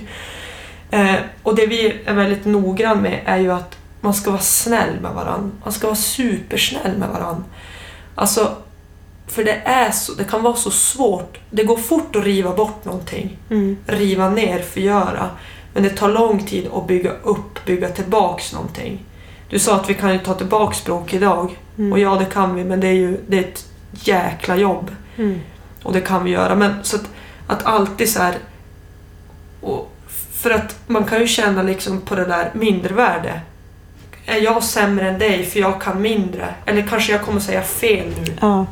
[0.91, 4.99] Eh, och det vi är väldigt noggrann med är ju att man ska vara snäll
[5.01, 5.51] med varandra.
[5.63, 7.43] Man ska vara supersnäll med varandra.
[8.15, 8.55] Alltså,
[9.27, 11.37] för det är så, det kan vara så svårt.
[11.49, 13.37] Det går fort att riva bort någonting.
[13.49, 13.77] Mm.
[13.85, 15.29] Riva ner, förgöra.
[15.73, 18.99] Men det tar lång tid att bygga upp, bygga tillbaks någonting.
[19.49, 21.57] Du sa att vi kan ju ta tillbaka språk idag.
[21.77, 21.93] Mm.
[21.93, 23.65] Och ja, det kan vi, men det är ju det är ett
[24.03, 24.95] jäkla jobb.
[25.17, 25.39] Mm.
[25.83, 26.55] Och det kan vi göra.
[26.55, 27.09] Men så att,
[27.47, 28.35] att alltid så här...
[29.61, 29.91] Och
[30.33, 33.41] för att man kan ju känna liksom på det där mindervärde.
[34.25, 36.55] Är jag sämre än dig för jag kan mindre?
[36.65, 38.33] Eller kanske jag kommer säga fel nu.
[38.41, 38.65] Ja.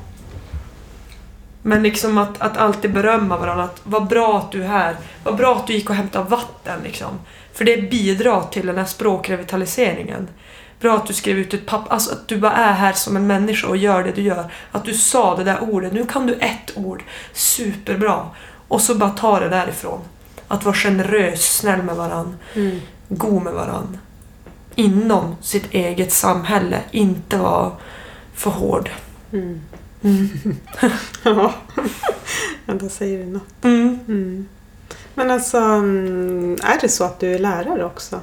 [1.61, 3.63] Men liksom att, att alltid berömma varandra.
[3.63, 4.95] Att vad bra att du är här.
[5.23, 6.79] Vad bra att du gick och hämtade vatten.
[6.83, 7.19] Liksom.
[7.53, 10.27] För det bidrar till den här språkrevitaliseringen.
[10.83, 11.93] Bra att du skrev ut ett papper.
[11.93, 14.51] Alltså att du bara är här som en människa och gör det du gör.
[14.71, 15.93] Att du sa det där ordet.
[15.93, 17.03] Nu kan du ett ord.
[17.33, 18.29] Superbra.
[18.67, 20.01] Och så bara ta det därifrån.
[20.47, 22.33] Att vara generös, snäll med varandra.
[22.53, 22.79] Mm.
[23.07, 23.99] God med varandra.
[24.75, 26.79] Inom sitt eget samhälle.
[26.91, 27.71] Inte vara
[28.33, 28.89] för hård.
[29.31, 29.61] Mm.
[30.01, 30.29] Mm.
[31.23, 31.53] Ja.
[32.65, 33.63] ja, då säger du något.
[33.63, 33.99] Mm.
[34.07, 34.47] Mm.
[35.15, 38.19] Men alltså, mm, är det så att du är lärare också?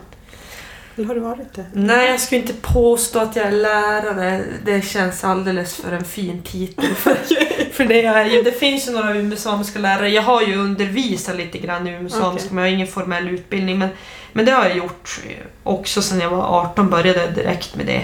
[1.01, 1.65] Eller har du varit det?
[1.73, 4.45] Nej, jag skulle inte påstå att jag är lärare.
[4.65, 6.95] Det känns alldeles för en fin titel.
[6.95, 7.15] För,
[7.73, 10.09] för det, är ju, det finns ju några umesamiska lärare.
[10.09, 12.55] Jag har ju undervisat lite grann i umesamiska Okej.
[12.55, 13.79] men jag har ingen formell utbildning.
[13.79, 13.89] Men,
[14.33, 15.21] men det har jag gjort
[15.63, 16.91] också sedan jag var 18.
[16.91, 18.03] Började direkt med det.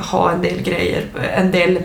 [0.00, 1.04] Ha en del grejer,
[1.36, 1.82] en del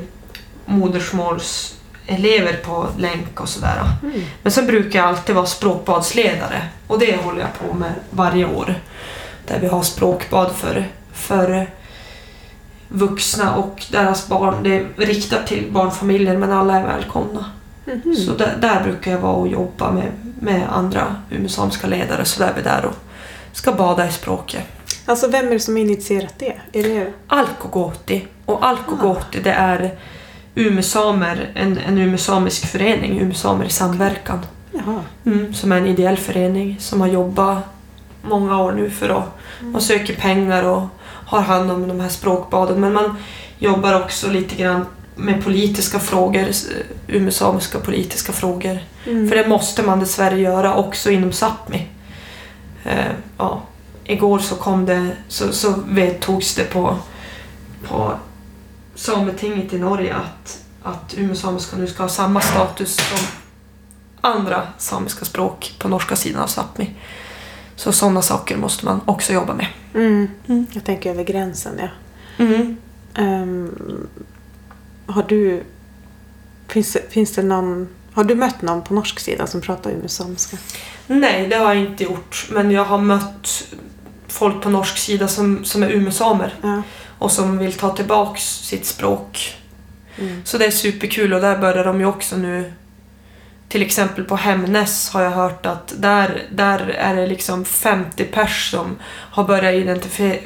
[0.66, 3.84] modersmålselever på länk och sådär.
[4.04, 4.22] Mm.
[4.42, 8.76] Men sen brukar jag alltid vara språkbadsledare och det håller jag på med varje år.
[9.48, 11.68] Där vi har språkbad för, för
[12.88, 14.64] vuxna och deras barn.
[14.64, 17.46] Det är riktat till barnfamiljer men alla är välkomna.
[17.86, 18.16] Mhm.
[18.16, 22.50] Så där, där brukar jag vara och jobba med, med andra umesamiska ledare så där
[22.50, 22.96] är vi där och
[23.52, 24.64] ska bada i språket.
[25.06, 26.56] Alltså, vem är det som initierat det?
[26.74, 27.14] Är det...
[27.28, 28.28] Alkogoti.
[28.46, 29.92] Och Alkogoti det är
[30.56, 34.46] umesamer, en, en umesamisk förening, umesamer i samverkan.
[35.26, 37.58] Mm, som är en ideell förening som har jobbat
[38.30, 40.84] många år nu för att man söker pengar och
[41.26, 42.80] har hand om de här språkbaden.
[42.80, 43.18] Men man
[43.60, 44.86] jobbar också lite grann
[45.16, 46.46] med politiska frågor,
[47.08, 48.80] umesamiska politiska frågor.
[49.06, 49.30] Mm.
[49.30, 51.88] För det måste man dessvärre göra också inom Sápmi.
[52.84, 53.62] Eh, ja.
[54.04, 56.96] Igår så kom det, så, så vedtogs det på,
[57.88, 58.12] på
[58.96, 63.28] Sametinget i Norge att, att umesamiska nu ska ha samma status som
[64.22, 66.90] andra samiska språk på norska sidan av Sápmi.
[67.76, 69.68] Så sådana saker måste man också jobba med.
[69.94, 70.28] Mm.
[70.48, 70.68] Mm.
[70.72, 71.88] Jag tänker över gränsen, ja.
[72.46, 72.78] Mm.
[73.16, 74.08] ehm,
[75.06, 75.64] har du...
[76.68, 77.88] Finns, finns det någon...
[78.14, 80.58] Har du mött någon på norsk sida som pratar umesamiska?
[81.08, 82.48] Nej, det har jag inte gjort.
[82.52, 83.64] Men jag har mött
[84.28, 86.82] folk på norsk sida som, som är umesamer Ja.
[87.20, 89.58] och som vill ta tillbaks sitt språk.
[90.20, 90.42] Mm.
[90.46, 92.74] Så det är superkul och där börjar de ju också nu
[93.70, 98.72] till exempel på Hemnes har jag hört att där, där är det liksom 50 pers
[98.72, 100.40] som har börjat identifiera,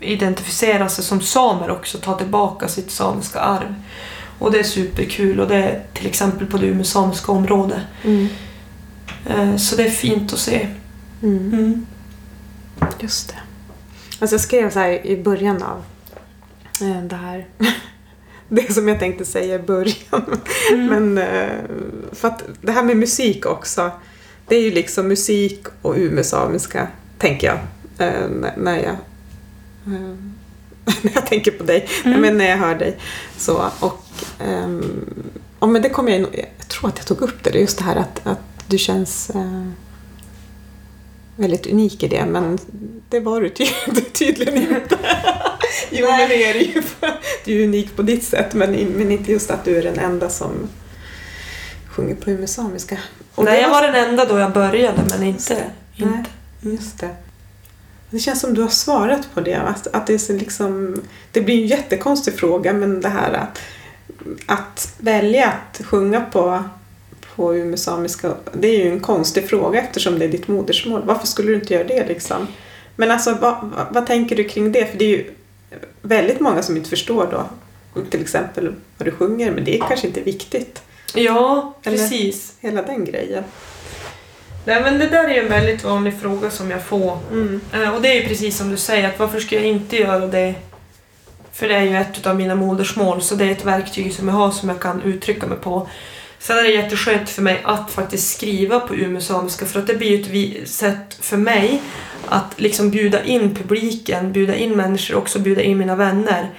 [0.00, 3.74] identifiera sig som samer också, ta tillbaka sitt samiska arv.
[4.38, 7.80] Och det är superkul och det är till exempel på det umesamiska området.
[8.04, 8.28] Mm.
[9.26, 10.68] Eh, Så det är fint att se.
[11.22, 11.52] Mm.
[11.52, 11.86] Mm.
[13.00, 13.38] Just det.
[14.20, 15.84] Alltså jag skrev så här i början av
[16.80, 17.46] eh, det här.
[18.48, 20.38] Det som jag tänkte säga i början.
[20.72, 20.86] Mm.
[20.86, 21.58] Men eh,
[22.12, 23.90] för att det här med musik också.
[24.48, 27.58] Det är ju liksom musik och umesamiska, tänker jag.
[28.08, 28.96] eh, När jag,
[29.86, 30.14] eh,
[31.02, 31.88] när jag tänker på dig.
[32.04, 32.20] Mm.
[32.20, 32.98] Men när jag hör dig.
[33.38, 34.04] Så, och,
[35.60, 36.20] ja, men det kommer jag,
[36.58, 39.30] jag tror att jag tog upp det, just det här att, att du känns
[41.36, 42.58] väldigt unik i det, men
[43.08, 43.66] det var du ty
[44.12, 44.98] tydligen inte.
[45.90, 46.82] Jo, men det är det ju.
[47.44, 50.30] Du är unik på ditt sätt, men, men inte just att du är den enda
[50.30, 50.68] som
[51.88, 52.98] sjunger på umesamiska.
[53.36, 55.64] Nej, jag var den enda då jag började men inte...
[55.96, 56.08] Nej.
[56.08, 56.30] inte.
[56.60, 57.10] Just det.
[58.10, 59.54] Det känns som du har svarat på det.
[59.54, 63.60] Att, att det, är så liksom, det blir en jättekonstig fråga men det här att,
[64.46, 66.64] att välja att sjunga på,
[67.34, 71.02] på umesamiska det är ju en konstig fråga eftersom det är ditt modersmål.
[71.04, 72.46] Varför skulle du inte göra det liksom?
[72.96, 74.86] Men alltså vad, vad, vad tänker du kring det?
[74.90, 75.30] För det är ju
[76.02, 77.48] väldigt många som inte förstår då
[78.10, 80.82] till exempel vad du sjunger men det är kanske inte viktigt.
[81.14, 81.96] Ja, Eller?
[81.96, 82.54] precis.
[82.60, 83.44] Hela den grejen.
[84.64, 87.18] Nej, men det där är ju en väldigt vanlig fråga som jag får.
[87.32, 87.60] Mm.
[87.72, 90.26] Eh, Och det är ju precis som du säger, att varför ska jag inte göra
[90.26, 90.54] det?
[91.52, 94.34] För det är ju ett av mina modersmål, så det är ett verktyg som jag
[94.34, 95.88] har som jag kan uttrycka mig på.
[96.38, 100.62] Sen är det jätteskönt för mig att faktiskt skriva på umesamiska för att det blir
[100.62, 101.82] ett sätt för mig
[102.28, 106.50] att liksom bjuda in publiken, bjuda in människor och också bjuda in mina vänner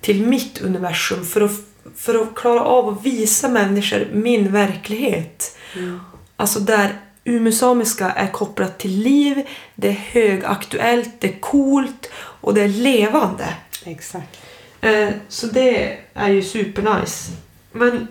[0.00, 1.50] till mitt universum för att,
[1.96, 5.56] för att klara av att visa människor min verklighet.
[5.76, 6.00] Mm.
[6.36, 12.62] Alltså där umesamiska är kopplat till liv, det är högaktuellt, det är coolt och det
[12.62, 13.54] är levande.
[13.84, 14.38] Exakt.
[14.80, 17.32] Eh, så det är ju supernice.
[17.72, 18.08] Men,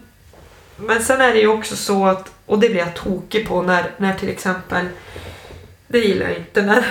[0.81, 3.91] men sen är det ju också så att, och det blir jag tokig på när,
[3.97, 4.85] när till exempel,
[5.87, 6.85] det gillar jag inte, när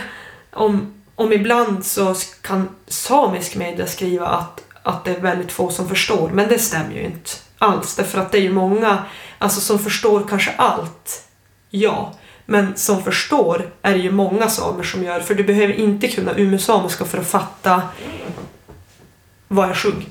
[0.50, 5.88] om, om ibland så kan samisk media skriva att, att det är väldigt få som
[5.88, 9.04] förstår, men det stämmer ju inte alls därför att det är ju många
[9.38, 11.24] alltså, som förstår kanske allt,
[11.70, 12.14] ja.
[12.50, 16.32] Men som förstår är det ju många samer som gör, för du behöver inte kunna
[16.36, 17.82] umesamiska för att fatta
[19.48, 20.06] vad jag sjunger.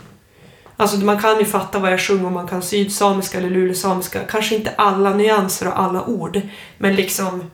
[0.78, 4.20] Alltså man kan ju fatta vad jag sjunger om man kan sydsamiska eller lulesamiska.
[4.30, 6.42] Kanske inte alla nyanser och alla ord.
[6.78, 7.52] Men liksom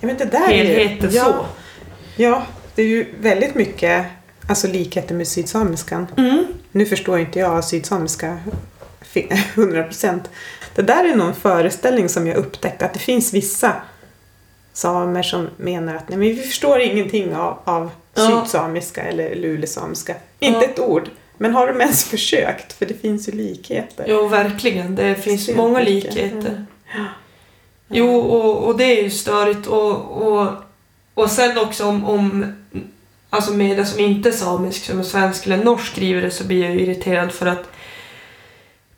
[0.00, 1.46] Ja, men det där är ju- helheten ja, så.
[2.16, 2.42] Ja,
[2.74, 4.06] det är ju väldigt mycket
[4.48, 6.06] alltså, likheter med sydsamiskan.
[6.16, 6.46] Mm.
[6.72, 8.38] Nu förstår inte jag sydsamiska
[9.00, 10.20] fi- 100%.
[10.74, 13.72] Det där är någon föreställning som jag upptäckte att det finns vissa
[14.72, 18.28] samer som menar att nej, men vi förstår ingenting av, av Ja.
[18.44, 20.14] sydsamiska eller lulesamiska.
[20.38, 20.64] Inte Ja.
[20.64, 21.10] ett ord.
[21.38, 22.72] Men har de ens försökt?
[22.72, 24.04] För det finns ju likheter.
[24.08, 24.94] Jo, verkligen.
[24.94, 26.66] Det finns Extremt många likheter.
[27.88, 29.66] Jo, och, och det är ju störigt.
[29.66, 30.48] Och, och,
[31.14, 32.52] och sen också om, om
[33.30, 36.64] alltså media som inte är samisk, som är svensk eller norsk skriver det så blir
[36.64, 37.70] jag ju irriterad för att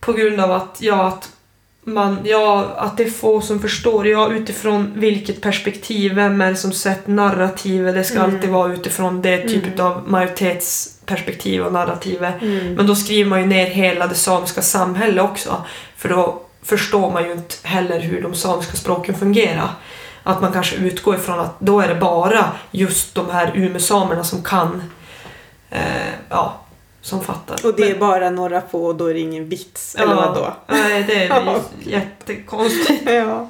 [0.00, 1.32] på grund av att, ja, att
[1.94, 4.06] man, ja, att det är få som förstår.
[4.06, 7.94] Ja, utifrån vilket perspektiv, vem är det som sett narrativet?
[7.94, 8.34] Det ska Mm.
[8.34, 9.86] alltid vara utifrån det typet Mm.
[9.86, 12.42] av majoritetsperspektiv och narrativet.
[12.42, 12.74] Mm.
[12.74, 15.64] Men då skriver man ju ner hela det samiska samhället också.
[15.96, 19.68] För då förstår man ju inte heller hur de samiska språken fungerar.
[20.22, 24.42] Att man kanske utgår ifrån att då är det bara just de här umesamerna som
[24.42, 24.82] kan,
[25.70, 25.80] eh,
[26.30, 26.60] ja,
[27.00, 27.66] som fattar.
[27.66, 29.94] Och det är Men- bara några få och då är det ingen vits.
[29.94, 30.52] Eller vadå?
[30.66, 31.60] Nej, det är Ja.
[31.84, 33.02] jättekonstigt.
[33.10, 33.48] Ja.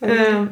[0.00, 0.44] Eh,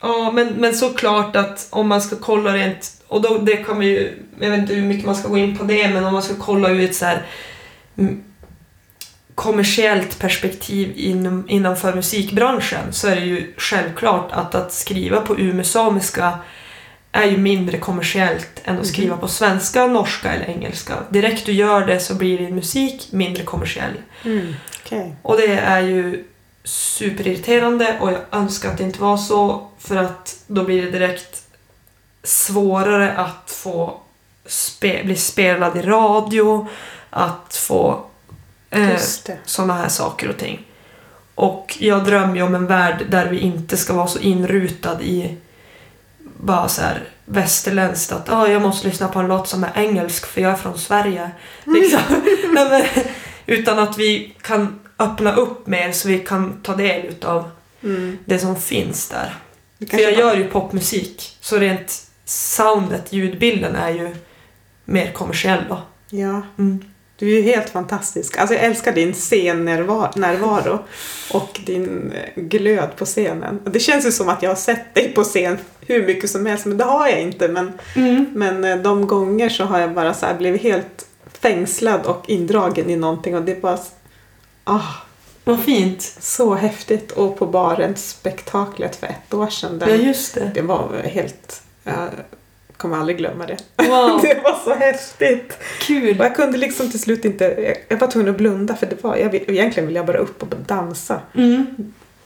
[0.00, 4.12] Ja, men, men såklart att om man ska kolla rent, och då, det man ju,
[4.40, 6.34] jag vet inte hur mycket man ska gå in på det, men om man ska
[6.34, 7.26] kolla ur ett så här
[7.98, 8.22] mm,
[9.34, 16.38] kommersiellt perspektiv inom, innanför musikbranschen så är det ju självklart att att skriva på umesamiska
[17.18, 20.94] är ju mindre kommersiellt än att skriva på svenska, norska eller engelska.
[21.08, 23.92] Direkt du gör det så blir din musik mindre kommersiell.
[24.24, 24.54] Mm.
[24.84, 25.16] Okej.
[25.22, 26.24] Och det är ju
[26.64, 31.42] superirriterande och jag önskar att det inte var så för att då blir det direkt
[32.22, 34.00] svårare att få
[34.46, 36.66] spe bli spelad i radio.
[37.10, 38.04] att få
[38.70, 39.00] eh,
[39.44, 40.64] sådana här saker och ting.
[41.34, 45.36] Och jag drömmer ju om en värld där vi inte ska vara så inrutad i
[46.40, 50.26] bara så här västerländskt att ah, jag måste lyssna på en låt som är engelsk
[50.26, 51.30] för jag är från Sverige.
[51.64, 52.00] Liksom.
[52.54, 53.04] Nej, men,
[53.46, 57.50] utan att vi kan öppna upp mer så vi kan ta del utav
[57.82, 58.18] Mm.
[58.24, 59.34] det som finns där.
[59.90, 64.16] För jag gör ju popmusik så rent soundet, ljudbilden är ju
[64.84, 65.82] mer kommersiell då.
[66.10, 66.84] Ja, Mm.
[67.18, 68.36] Du är ju helt fantastisk.
[68.38, 70.78] Alltså jag älskar din scennärvaro
[71.32, 73.60] och din eh, glöd på scenen.
[73.64, 76.66] Det känns ju som att jag har sett dig på scen hur mycket som helst,
[76.66, 77.48] men det har jag inte.
[77.48, 77.72] Men,
[78.34, 81.06] men eh, de gånger så har jag bara så blivit helt
[81.40, 83.78] fängslad och indragen i någonting och det är bara
[84.64, 84.80] ah,
[85.44, 86.02] Vad fint.
[86.20, 87.12] så häftigt.
[87.12, 89.78] Och på Barents-spektaklet för ett år sedan.
[89.80, 90.50] Ja, Där, just det.
[90.54, 91.62] det var helt...
[91.84, 92.08] Jag
[92.78, 93.56] kommer aldrig glömma det.
[93.88, 95.52] Wow, Det var så häftigt.
[95.52, 96.16] Och kul.
[96.18, 99.16] jag kunde liksom till slut inte, jag- jag var tvungen att blunda för det var,
[99.16, 101.20] jag, vill- egentligen ville jag bara upp och dansa.
[101.34, 101.66] Mm.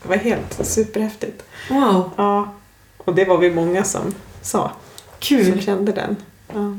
[0.03, 1.43] Det var helt superhäftigt.
[1.71, 2.53] Wow, Ja.
[2.99, 4.73] Och det var vi många som sa, som
[5.19, 5.63] kul.
[5.63, 6.17] kände den.
[6.55, 6.77] Ja.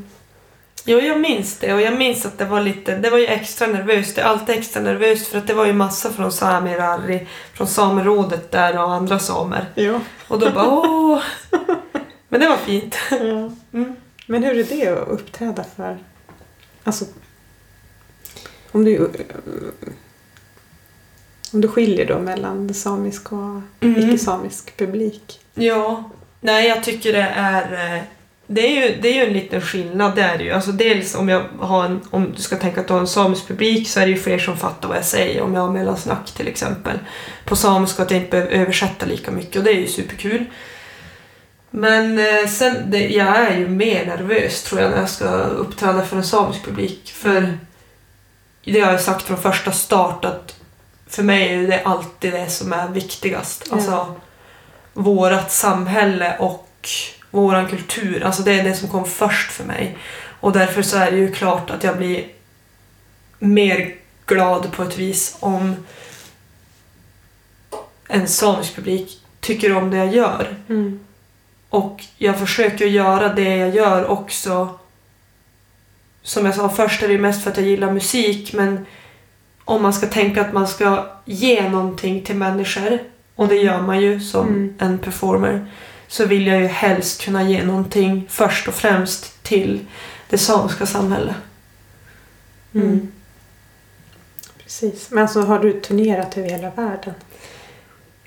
[0.85, 3.67] Jo, jag minns det och jag minns att det var lite, det var ju extra
[3.67, 4.15] nervöst.
[4.15, 7.67] Det är alltid extra nervöst för att det var ju massa från Sami Rarri, från
[7.67, 9.65] Samerådet där och andra samer.
[9.75, 9.99] Ja.
[10.27, 11.21] Och då bara åh.
[12.33, 12.95] Men det var fint.
[13.11, 13.51] ja.
[13.73, 13.95] Mm.
[14.27, 15.97] Men hur är det att uppträda för,
[16.83, 17.05] alltså,
[18.71, 19.09] om du,
[21.53, 23.99] om du skiljer då mellan samisk och Mm.
[24.09, 25.39] icke-samisk publik?
[25.53, 26.09] Ja,
[26.39, 27.95] nej jag tycker det är...
[27.97, 28.01] eh,
[28.47, 30.51] Det är ju, det är ju en liten skillnad, det är det ju.
[30.51, 33.47] Alltså dels om jag har en, om du ska tänka att du har en samisk
[33.47, 36.31] publik så är det ju fler som fattar vad jag säger om jag har mellansnack
[36.31, 36.99] till exempel.
[37.45, 40.45] På samiska att jag inte behöver översätta lika mycket och det är ju superkul.
[41.75, 46.05] Men eh, sen, det, jag är ju mer nervös tror jag när jag ska uppträda
[46.05, 47.11] för en samisk publik.
[47.11, 47.57] För
[48.63, 50.59] det har jag sagt från första start att
[51.07, 53.67] för mig är det alltid det som är viktigast.
[53.69, 53.75] Ja.
[53.75, 54.15] Alltså
[54.93, 56.89] vårat samhälle och
[57.31, 58.23] våran kultur.
[58.23, 59.97] Alltså det är det som kom först för mig.
[60.39, 62.27] Och därför så är det ju klart att jag blir
[63.39, 63.95] mer
[64.25, 65.75] glad på ett vis om
[68.07, 70.55] en samisk publik tycker om det jag gör.
[70.69, 70.99] Mm.
[71.73, 74.79] Och jag försöker göra det jag gör också.
[76.21, 78.85] Som jag sa först är det mest för att jag gillar musik men
[79.65, 82.99] om man ska tänka att man ska ge någonting till människor
[83.35, 84.73] och det gör man ju som Mm.
[84.79, 85.65] en performer
[86.07, 89.85] så vill jag ju helst kunna ge någonting först och främst till
[90.29, 91.35] det samiska samhället.
[92.73, 93.11] Mm.
[94.63, 95.11] Precis.
[95.11, 97.13] Men alltså har du turnerat över hela världen?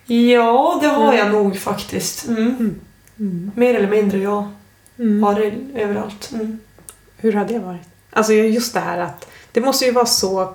[0.06, 1.16] Ja, det har Mm.
[1.18, 2.26] jag nog faktiskt.
[2.28, 2.80] Mm.
[3.18, 3.50] Mm.
[3.54, 4.50] Mer eller mindre, ja.
[4.98, 5.22] Mm.
[5.22, 6.30] Har det överallt.
[6.34, 6.58] Mm.
[7.16, 7.88] Hur har det varit?
[8.10, 10.54] Alltså just det här att det måste ju vara så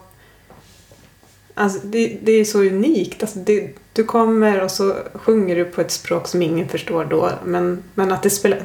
[1.53, 3.23] Alltså det, det är så unikt.
[3.23, 7.31] Alltså det, du kommer och så sjunger du på ett språk som ingen förstår då
[7.45, 8.61] men, men att det spelar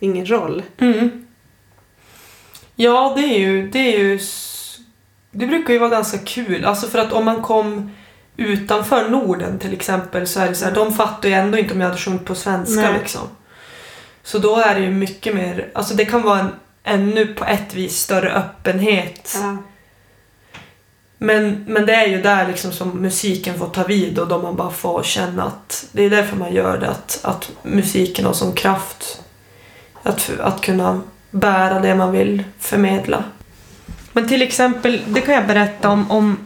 [0.00, 0.62] ingen roll.
[0.78, 1.26] Mm.
[2.76, 3.70] Ja, det är ju...
[3.70, 4.20] Det, är ju,
[5.30, 6.64] det brukar ju vara ganska kul.
[6.64, 7.90] Alltså för att om man kom
[8.36, 11.80] utanför Norden till exempel så är det så här, de fattar ju ändå inte om
[11.80, 12.98] jag hade sjungit på svenska Nej.
[12.98, 13.28] liksom.
[14.22, 15.70] Så då är det ju mycket mer...
[15.74, 16.52] Alltså det kan vara en
[16.84, 19.36] ännu på ett vis större öppenhet.
[19.42, 19.56] Ja.
[21.18, 24.56] Men, men det är ju där liksom som musiken får ta vid och då man
[24.56, 26.90] bara får känna att det är därför man gör det.
[26.90, 29.20] Att, att musiken har som kraft
[30.02, 33.24] att, att kunna bära det man vill förmedla.
[34.16, 36.38] Men till exempel, det kan jag berätta om, om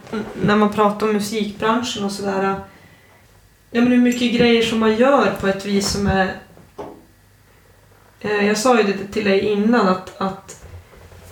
[0.43, 2.55] när man pratar om musikbranschen och sådär.
[3.71, 6.35] Ja men hur mycket grejer som man gör på ett vis som är...
[8.21, 10.65] Eh, Jag sa ju det till dig innan att, att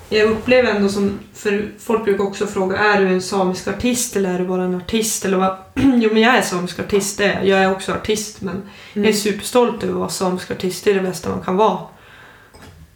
[0.09, 4.35] jag upplever ändå som, för folk brukar också fråga, är du en samisk artist eller
[4.35, 5.25] är du bara en artist?
[5.25, 5.57] Eller vad?
[5.75, 7.47] Jo men jag är samisk artist, det är jag.
[7.47, 8.63] Jag är också artist men
[8.93, 9.17] jag är Mm.
[9.17, 11.79] superstolt över att vara samisk artist, det är det bästa man kan vara.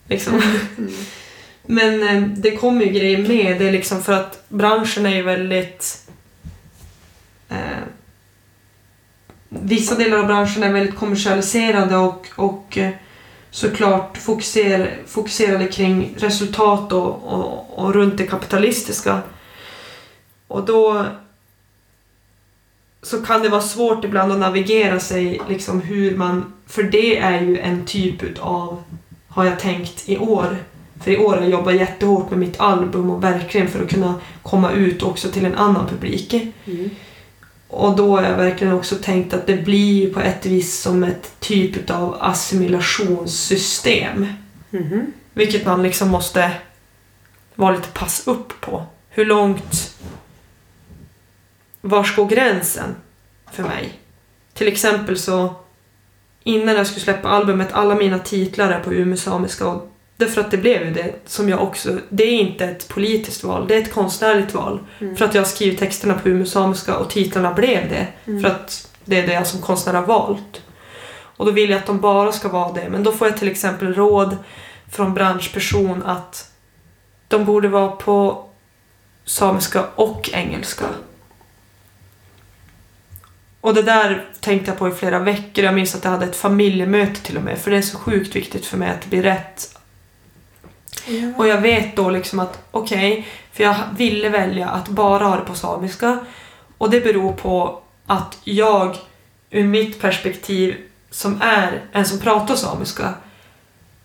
[0.08, 0.34] Liksom.
[0.78, 0.92] Mm.
[1.62, 5.22] Men eh, det kommer ju grejer med, det är liksom för att branschen är ju
[5.22, 6.10] väldigt...
[7.48, 7.82] Eh,
[9.48, 12.90] vissa delar av branschen är väldigt kommersialiserade och, och eh,
[13.50, 19.20] såklart fokuser, fokuserade kring resultat och, och, och runt det kapitalistiska.
[20.46, 21.06] Och då
[23.02, 26.52] så kan det vara svårt ibland att navigera sig liksom hur man...
[26.66, 28.82] För det är ju en typ av,
[29.28, 30.56] har jag tänkt, i år.
[31.00, 34.14] För i år har jag jobbat jättehårt med mitt album och verkligen för att kunna
[34.42, 36.34] komma ut också till en annan publik.
[36.64, 36.90] Mm.
[37.68, 41.40] Och då har jag verkligen också tänkt att det blir på ett vis som ett
[41.40, 44.26] typ av assimilationssystem.
[44.70, 45.12] Mhm.
[45.32, 46.52] Vilket man liksom måste
[47.54, 48.86] vara lite pass upp på.
[49.08, 49.96] hur långt...
[51.80, 52.94] Var går gränsen
[53.52, 53.92] för mig?
[54.52, 55.54] Till exempel så
[56.44, 59.89] innan jag skulle släppa albumet, alla mina titlar är på umeå-samiska och
[60.20, 63.66] därför att det blev ju det som jag också, det är inte ett politiskt val,
[63.68, 64.78] det är ett konstnärligt val.
[65.00, 65.16] Mm.
[65.16, 68.06] För att jag har skrivit texterna på umeå-samiska och titlarna blev det.
[68.26, 68.42] Mm.
[68.42, 70.62] För att det är det jag som konstnär har valt.
[71.36, 72.88] Och då vill jag att de bara ska vara det.
[72.90, 74.36] Men då får jag till exempel råd
[74.90, 76.50] från branschperson att
[77.28, 78.46] de borde vara på
[79.24, 80.84] samiska och engelska.
[83.60, 85.64] Och det där tänkte jag på i flera veckor.
[85.64, 87.58] Jag minns att jag hade ett familjemöte till och med.
[87.58, 89.79] För det är så sjukt viktigt för mig att det blir rätt.
[91.06, 91.28] Ja.
[91.36, 95.44] Och jag vet då liksom att okej, för jag ville välja att bara ha det
[95.44, 96.18] på samiska.
[96.78, 98.96] Och det beror på att jag,
[99.50, 100.76] ur mitt perspektiv,
[101.10, 103.14] som är en som pratar samiska,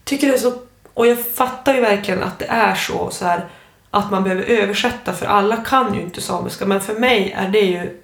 [0.04, 0.54] tycker det är så...
[0.94, 3.46] Och jag fattar ju verkligen att det är så, så här,
[3.92, 6.66] att man behöver översätta, för alla kan ju inte samiska.
[6.66, 8.02] Men för mig är det ju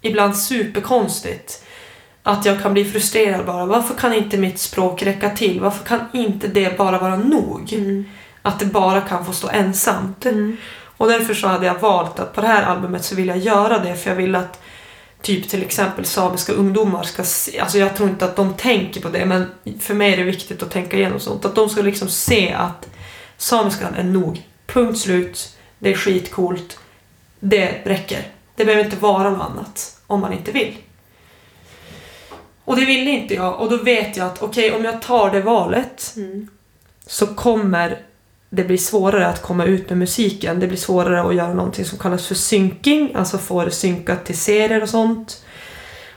[0.00, 1.64] ibland superkonstigt.
[2.28, 3.66] Att jag kan bli frustrerad bara.
[3.66, 5.60] Varför kan inte mitt språk räcka till?
[5.60, 7.72] Varför kan inte det bara vara nog?
[7.72, 8.04] Mm.
[8.42, 10.26] Att det bara kan få stå ensamt.
[10.26, 10.56] Mm.
[10.96, 13.78] Och därför så hade jag valt att på det här albumet så vill jag göra
[13.78, 14.60] det för jag vill att
[15.22, 19.08] typ till exempel samiska ungdomar ska se, alltså jag tror inte att de tänker på
[19.08, 19.46] det men
[19.80, 21.44] för mig är det viktigt att tänka igenom sånt.
[21.44, 22.88] Att de ska liksom se att
[23.36, 24.42] samiskan är nog.
[24.66, 25.56] Punkt slut.
[25.78, 26.78] Det är skitcoolt.
[27.40, 28.22] Det räcker.
[28.56, 30.76] Det behöver inte vara något annat om man inte vill.
[32.68, 35.40] Och det ville inte jag och då vet jag att okej om jag tar det
[35.40, 36.48] valet Mm.
[37.06, 37.98] så kommer
[38.50, 40.60] det bli svårare att komma ut med musiken.
[40.60, 44.38] Det blir svårare att göra någonting som kallas för syncing, alltså få det synkat till
[44.38, 45.44] serier och sånt.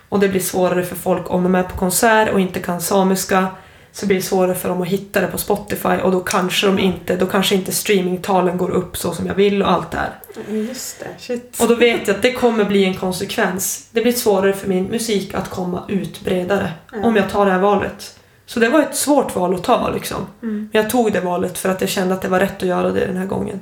[0.10, 3.47] Och det blir svårare för folk om de är på konsert och inte kan samiska.
[3.94, 6.80] Så blir det svårare för dem att hitta det på Spotify och då kanske de
[6.80, 10.10] inte, då kanske inte streamingtalen går upp så som jag vill och allt det här.
[10.50, 11.58] Just det, shit.
[11.62, 13.88] Och då vet jag att det kommer bli en konsekvens.
[13.92, 17.06] Det blir svårare för min musik att komma ut bredare Mm.
[17.06, 18.18] om jag tar det här valet.
[18.46, 20.18] Så det var ett svårt val att ta liksom.
[20.44, 20.70] Mm.
[20.74, 22.92] Men jag tog det valet för att jag kände att det var rätt att göra
[22.92, 23.60] det den här gången.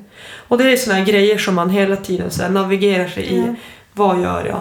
[0.48, 3.38] Och det är såna här grejer som man hela tiden så navigerar sig i.
[3.40, 3.56] Mm.
[3.94, 4.60] Vad gör jag?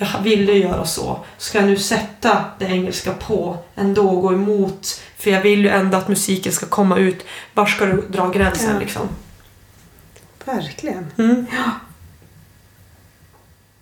[0.00, 1.24] Jag ville göra så.
[1.38, 5.00] Ska jag nu sätta det engelska på ändå och gå emot?
[5.16, 7.24] För jag vill ju ändå att musiken ska komma ut.
[7.54, 8.80] Var ska du dra gränsen Ja.
[8.80, 9.08] liksom?
[10.44, 11.06] Verkligen.
[11.18, 11.46] Mm.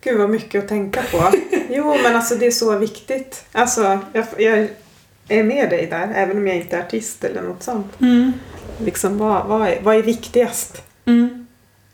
[0.00, 1.32] Gud vad mycket att tänka på.
[1.70, 3.44] Jo men alltså det är så viktigt.
[3.52, 4.68] Alltså jag, jag
[5.28, 8.00] är med dig där även om jag inte är artist eller något sånt.
[8.00, 8.32] Mm.
[8.78, 10.82] Liksom vad, vad, är, vad är viktigast?
[11.04, 11.46] Mm.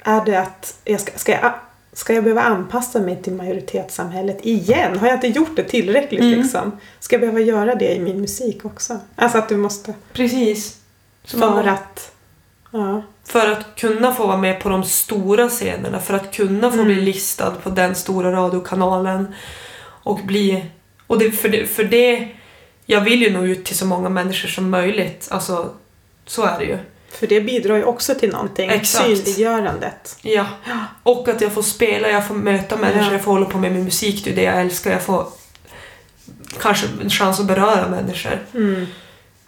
[0.04, 1.52] Är det att jag ska, ska, jag,
[1.92, 4.98] ska jag behöva anpassa mig till majoritetssamhället igen?
[4.98, 6.38] Har jag inte gjort det tillräckligt Mm.
[6.40, 6.80] liksom?
[7.00, 8.98] Ska jag behöva göra det i min musik också?
[9.16, 9.94] Alltså att du måste...
[10.12, 10.76] Precis.
[11.24, 12.12] Så För att...
[12.70, 13.02] Ja.
[13.24, 16.86] För att kunna få vara med på de stora scenerna, för att kunna få Mm.
[16.86, 19.34] bli listad på den stora radiokanalen
[20.02, 20.64] och bli...
[21.06, 22.28] Och det, för, det, för det...
[22.86, 25.28] Jag vill ju nå ut till så många människor som möjligt.
[25.30, 25.70] Alltså,
[26.26, 26.78] så är det ju.
[27.12, 28.70] För det bidrar ju också till någonting.
[28.70, 29.04] Exakt.
[29.06, 30.16] Synliggörandet.
[30.22, 30.46] Ja.
[31.02, 33.12] Och att jag får spela, jag får möta människor, Ja.
[33.12, 34.90] jag får hålla på med min musik, det är det jag älskar.
[34.90, 35.26] Jag får
[36.60, 38.38] kanske en chans att beröra människor.
[38.54, 38.86] Mm.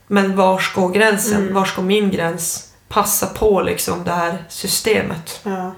[0.07, 1.43] Men var går gränsen?
[1.43, 1.55] Mm.
[1.55, 2.73] Var ska min gräns?
[2.89, 5.41] Passa på liksom det här systemet.
[5.43, 5.75] Ja.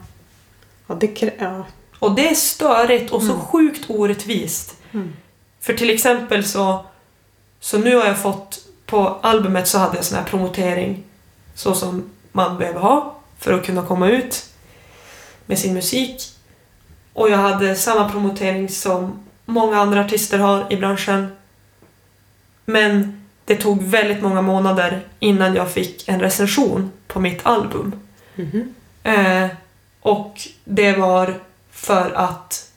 [0.87, 1.67] Ja, det ja.
[1.99, 3.41] Och det är störigt och så Mm.
[3.45, 4.75] sjukt orättvist.
[4.93, 5.13] Mm.
[5.61, 6.87] För till exempel så,
[7.61, 11.05] så nu har jag fått, på albumet så hade jag sån här promotering
[11.57, 14.45] så som man behöver ha för att kunna komma ut
[15.47, 16.23] med sin musik.
[17.13, 21.37] Och jag hade samma promotering som många andra artister har i branschen.
[22.65, 27.93] Men det tog väldigt många månader innan jag fick en recension på mitt album.
[28.35, 28.75] Mhm.
[29.03, 29.47] Eh,
[30.01, 31.35] och det var
[31.71, 32.71] för att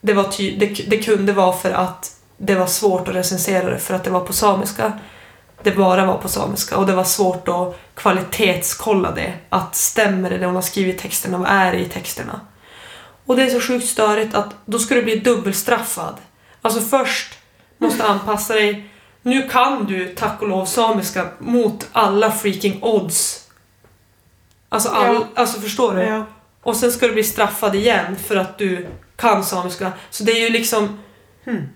[0.00, 3.78] det, var ty- det, det kunde vara för att det var svårt att recensera det
[3.78, 4.92] för att det var på samiska.
[5.64, 9.32] Det bara var på samiska och det var svårt att kvalitetskolla det.
[9.48, 12.40] Att stämmer det, det hon har skrivit i texterna, vad är det i texterna?
[13.26, 16.14] Och det är så sjukt störigt att då ska du bli dubbelstraffad.
[16.62, 17.38] Alltså först
[17.78, 18.90] måste anpassa dig.
[19.22, 23.48] Nu kan du tack och lov samiska mot alla freaking odds.
[24.68, 25.26] Alltså, all, Ja.
[25.34, 26.02] alltså förstår du?
[26.02, 26.26] Ja.
[26.62, 28.86] Och sen ska du bli straffad igen för att du
[29.16, 29.92] kan samiska.
[30.10, 31.00] Så det är ju liksom
[31.44, 31.68] Hmm.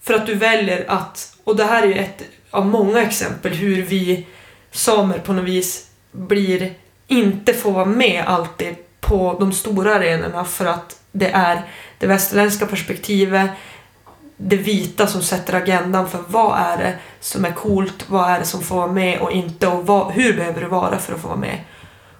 [0.00, 2.22] för att du väljer att, och det här är ju ett
[2.52, 4.26] av många exempel hur vi
[4.70, 6.74] samer på något vis blir,
[7.06, 11.62] inte får vara med alltid på de stora arenorna för att det är
[11.98, 13.50] det västerländska perspektivet,
[14.36, 18.44] det vita som sätter agendan för vad är det som är coolt, vad är det
[18.44, 21.28] som får vara med och inte och vad, hur behöver du vara för att få
[21.28, 21.58] vara med.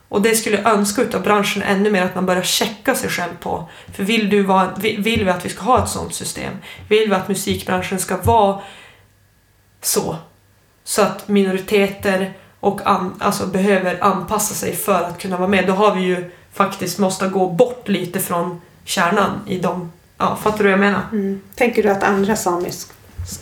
[0.08, 3.36] Och det skulle jag önska utav branschen ännu mer att man börjar checka sig själv
[3.40, 3.68] på.
[3.94, 6.52] För vill, du vara, vill vi att vi ska ha ett sånt system?
[6.88, 8.60] Vill vi att musikbranschen ska vara
[9.82, 10.16] så?
[10.84, 15.66] Så att minoriteter och an, alltså behöver anpassa sig för att kunna vara med.
[15.66, 19.92] Då har vi ju faktiskt måste gå bort lite från kärnan i de...
[20.18, 21.00] Ja, fattar du vad jag menar?
[21.12, 21.40] Mm.
[21.54, 22.92] Tänker du att andra samiska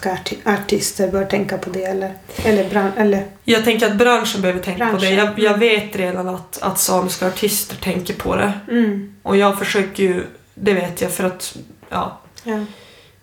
[0.02, 1.84] arti- artister bör tänka på det?
[1.84, 2.14] Eller,
[2.44, 4.98] eller, bran- eller Jag tänker att branschen behöver tänka på det.
[4.98, 5.60] Branschen, Jag, jag mm.
[5.60, 8.52] vet redan att, att samiska artister tänker på det.
[8.70, 9.14] mm.
[9.22, 11.56] Och jag försöker ju, det vet jag för att,
[11.88, 12.18] ja.
[12.44, 12.64] ja.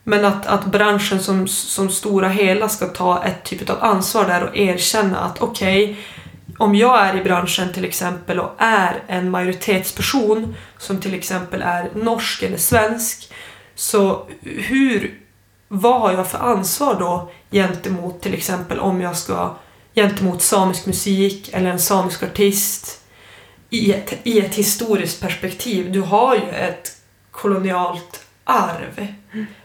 [0.09, 4.43] Men att, att branschen som, som stora hela ska ta ett typ av ansvar där
[4.43, 5.97] och erkänna att okej,
[6.57, 11.91] om jag är i branschen till exempel och är en majoritetsperson som till exempel är
[11.95, 13.33] norsk eller svensk,
[13.75, 15.19] så hur,
[15.67, 19.55] vad har jag för ansvar då gentemot till exempel om jag ska
[19.95, 23.01] gentemot samisk musik eller en samisk artist
[23.69, 25.91] i ett, i ett historiskt perspektiv.
[25.91, 26.91] Du har ju ett
[27.31, 29.07] kolonialt arv.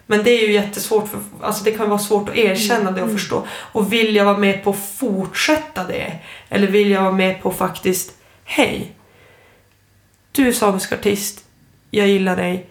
[0.07, 3.09] Men det är ju jättesvårt, för, alltså det kan vara svårt att erkänna det och
[3.09, 3.19] Mm.
[3.19, 3.47] förstå.
[3.51, 6.13] Och vill jag vara med på att fortsätta det?
[6.49, 8.13] Eller vill jag vara med på faktiskt,
[8.45, 8.93] hej,
[10.33, 11.45] du är samisk artist,
[11.91, 12.67] jag gillar dig,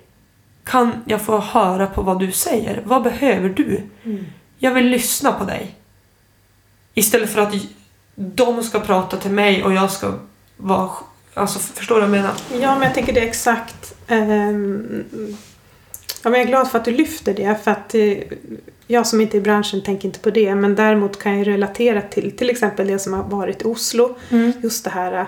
[0.64, 2.82] kan jag få höra på vad du säger?
[2.86, 3.82] Vad behöver du?
[4.04, 4.26] Mm.
[4.58, 5.76] Jag vill lyssna på dig.
[6.94, 7.54] Istället för att
[8.16, 10.14] de ska prata till mig och jag ska
[10.58, 10.90] vara...
[11.34, 12.34] Alltså, förstår du vad jag menar?
[12.62, 13.94] Ja, men jag tänker det är exakt.
[14.08, 15.04] ehm,
[16.24, 17.56] ja, men jag är glad för att du lyfter det.
[17.64, 18.18] För att eh,
[18.88, 20.56] jag som inte är i branschen tänker inte på det.
[20.56, 24.16] Men däremot kan jag relatera till till exempel det som har varit i Oslo.
[24.64, 25.26] Just det här eh,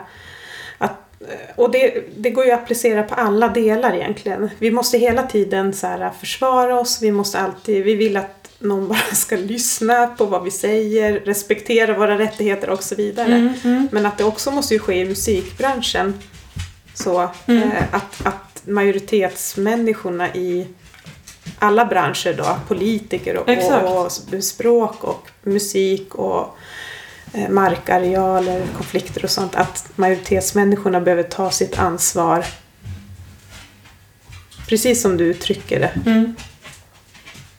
[0.78, 4.50] att, eh, och det, det går ju att applicera på alla delar egentligen.
[4.60, 7.02] Vi måste hela tiden så här försvara oss.
[7.02, 11.98] Vi måste alltid, vi vill att någon bara ska lyssna på vad vi säger, respektera
[11.98, 13.34] våra rättigheter och så vidare.
[13.36, 13.88] Mm, mm.
[13.92, 16.20] Men att det också måste ju ske i musikbranschen.
[16.94, 17.62] Så Mm.
[17.64, 20.68] eh, att, att majoritetsmänniskorna i
[21.64, 26.58] alla branscher då, politiker och, och, och språk och musik och
[27.34, 29.56] eh, markarealer, konflikter och sånt.
[29.56, 32.46] Att majoritetsmänniskorna behöver ta sitt ansvar.
[34.68, 36.10] Precis som du uttrycker det.
[36.12, 36.36] Mm.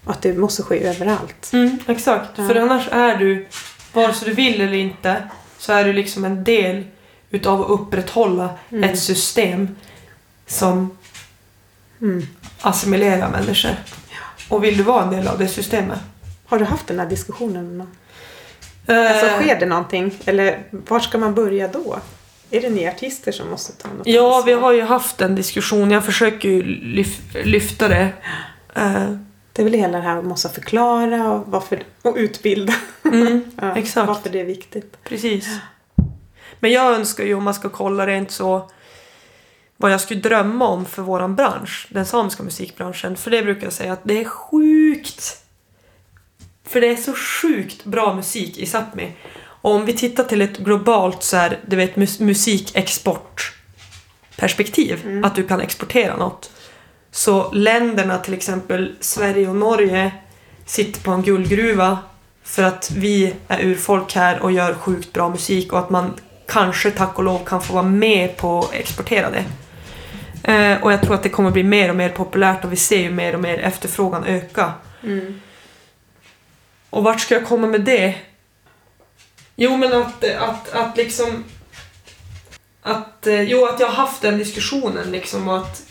[0.05, 1.51] Att det måste ske överallt.
[1.53, 2.31] Mm, exakt.
[2.37, 2.49] Ja.
[2.49, 3.47] För annars är du,
[3.93, 5.23] vare sig du vill eller inte,
[5.59, 6.85] så är du liksom en del
[7.31, 8.85] utav att upprätthålla Mm.
[8.91, 9.77] ett system
[10.47, 10.99] som
[12.01, 12.27] Mm.
[12.67, 13.71] Assimilerar människor.
[14.49, 15.99] Och vill du vara en del av det systemet?
[16.47, 17.91] Har du haft den här diskussionen med någon?
[18.87, 20.15] Eh, Alltså sker det någonting?
[20.25, 21.97] Eller var ska man börja då?
[22.51, 24.55] Är det ni artister som måste ta något Ja, ansvar?
[24.55, 25.91] vi har ju haft en diskussion.
[25.91, 28.09] Jag försöker ju lyf- lyfta det.
[28.75, 29.11] Eh,
[29.53, 32.75] Det är väl hela det här att måste förklara och, varför, och utbilda.
[33.05, 34.09] mm, Ja, Exakt.
[34.09, 34.97] Varför det är viktigt.
[35.05, 35.49] precis.
[36.61, 38.71] Men jag önskar ju, om man ska kolla rent så,
[39.77, 43.17] vad jag skulle drömma om för våran bransch, den samiska musikbranschen.
[43.17, 45.41] För det brukar jag säga att det är sjukt.
[46.67, 49.13] För det är så sjukt bra musik i Sápmi.
[49.45, 55.25] Och om vi tittar till ett globalt så här, du vet, mus- musikexportperspektiv, Mm.
[55.25, 56.51] att du kan exportera något.
[57.11, 60.13] Så länderna, till exempel Sverige och Norge,
[60.67, 61.99] sitter på en guldgruva
[62.43, 66.15] för att vi är urfolk här och gör sjukt bra musik och att man
[66.49, 69.45] kanske, tack och lov, kan få vara med på att exportera det.
[70.45, 72.99] Eh, och jag tror att det kommer bli mer och mer populärt och vi ser
[72.99, 74.73] ju mer och mer efterfrågan öka.
[75.03, 75.41] Mm.
[76.91, 78.15] Och vart ska jag komma med det?
[79.57, 81.45] Jo, men att, att, att liksom...
[82.83, 85.83] Att, eh, jo, att jag har haft den diskussionen liksom och att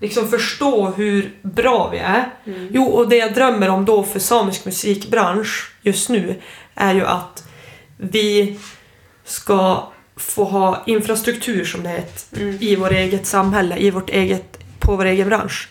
[0.00, 2.30] liksom förstå hur bra vi är.
[2.46, 2.68] Mm.
[2.72, 6.40] Jo, och det jag drömmer om då för samisk musikbransch just nu
[6.74, 7.44] är ju att
[7.96, 8.58] vi
[9.24, 9.88] ska
[10.18, 12.58] få ha infrastruktur som det heter Mm.
[12.60, 15.68] i vårt eget samhälle, i vårt eget, på vår egen bransch.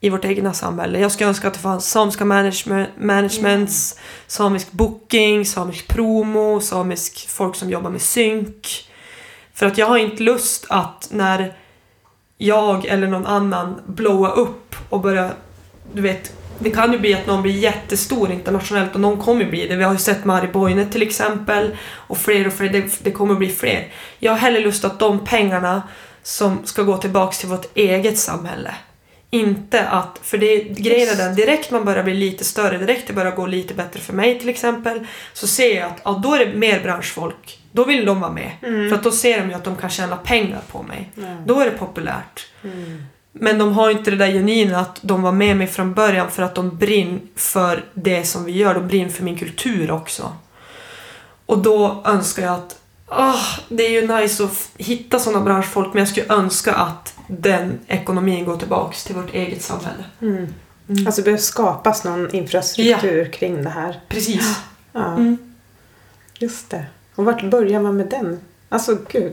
[0.00, 0.98] I vårt egna samhälle.
[0.98, 7.56] Jag skulle önska att det fanns samiska management, managements, samisk booking, samisk promo, samisk folk
[7.56, 8.88] som jobbar med synk.
[9.54, 11.54] För att jag har inte lust att när
[12.38, 15.30] jag eller någon annan blowa upp och börja,
[15.92, 19.68] du vet, det kan ju bli att någon blir jättestor internationellt och någon kommer bli
[19.68, 19.76] det.
[19.76, 23.34] Vi har ju sett Mari Boine till exempel och fler och fler, det, det kommer
[23.34, 23.88] bli fler.
[24.18, 25.82] Jag har hellre lust att de pengarna
[26.22, 28.74] som ska gå tillbaks till vårt eget samhälle.
[29.30, 33.12] Inte att, för det grejen är den, direkt man börjar bli lite större, direkt det
[33.12, 36.46] börjar gå lite bättre för mig till exempel, så ser jag att ja, då är
[36.46, 37.58] det mer branschfolk.
[37.72, 38.50] Då vill de vara med.
[38.62, 38.88] Mm.
[38.88, 41.10] För att då ser de ju att de kan tjäna pengar på mig.
[41.14, 41.22] Ja.
[41.46, 42.46] Då är det populärt.
[42.64, 43.04] Mm.
[43.32, 46.42] Men de har inte det där genuina att de var med mig från början för
[46.42, 48.74] att de brinner för det som vi gör.
[48.74, 50.32] De brinner för min kultur också.
[51.46, 55.98] Och då önskar jag att, ah, det är ju nice att hitta sådana branschfolk men
[56.00, 60.04] jag skulle önska att den ekonomin går tillbaks till vårt eget samhälle.
[60.20, 60.36] Mm.
[60.88, 61.06] Mm.
[61.06, 64.00] Alltså det behöver skapas någon infrastruktur kring det här.
[64.08, 64.58] Precis.
[64.92, 65.38] Ja, Mm.
[66.38, 66.84] just det.
[67.14, 68.40] Och vart börjar man med den?
[68.68, 69.32] Alltså gud.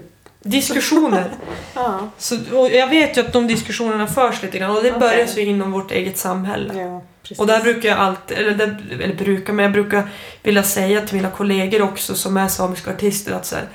[0.50, 1.32] Diskussioner.
[1.74, 2.10] Ja.
[2.18, 5.00] Så, och jag vet ju att de diskussionerna förs lite grann och det Okej.
[5.00, 6.74] börjar ju inom vårt eget samhälle.
[6.82, 7.02] ja.
[7.38, 10.10] Och där brukar jag alltid, eller, där, eller brukar, men jag brukar
[10.43, 13.66] vilja säga till mina kollegor också som är samiska artister att så här,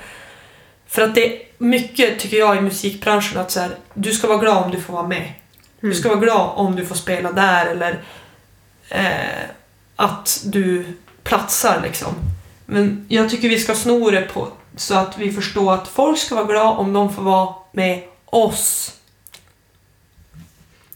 [0.87, 4.37] För att det är mycket, tycker jag, i musikbranschen att så här, du ska vara
[4.37, 5.31] glad om du får vara med.
[5.79, 5.97] Du Mm.
[5.97, 7.99] ska vara glad om du får spela där eller
[8.89, 9.43] eh,
[9.95, 10.85] att du
[11.23, 12.13] platsar liksom.
[12.65, 16.35] Men jag tycker vi ska sno det på så att vi förstår att folk ska
[16.35, 18.93] vara glada om de får vara med oss.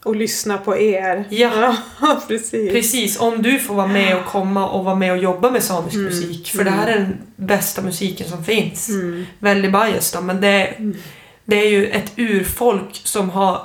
[0.04, 1.24] Och lyssna på er.
[1.30, 1.76] Ja.
[2.02, 2.72] Ja, precis.
[2.72, 5.96] Precis, om du får vara med och komma och vara med och jobba med samisk
[5.96, 6.06] Mm.
[6.06, 6.48] musik.
[6.56, 8.90] För det här är den bästa musiken som finns.
[8.90, 9.26] Mm.
[9.40, 10.98] Väldigt bias då, men det, Mm.
[11.46, 13.62] det är ju ett urfolk som har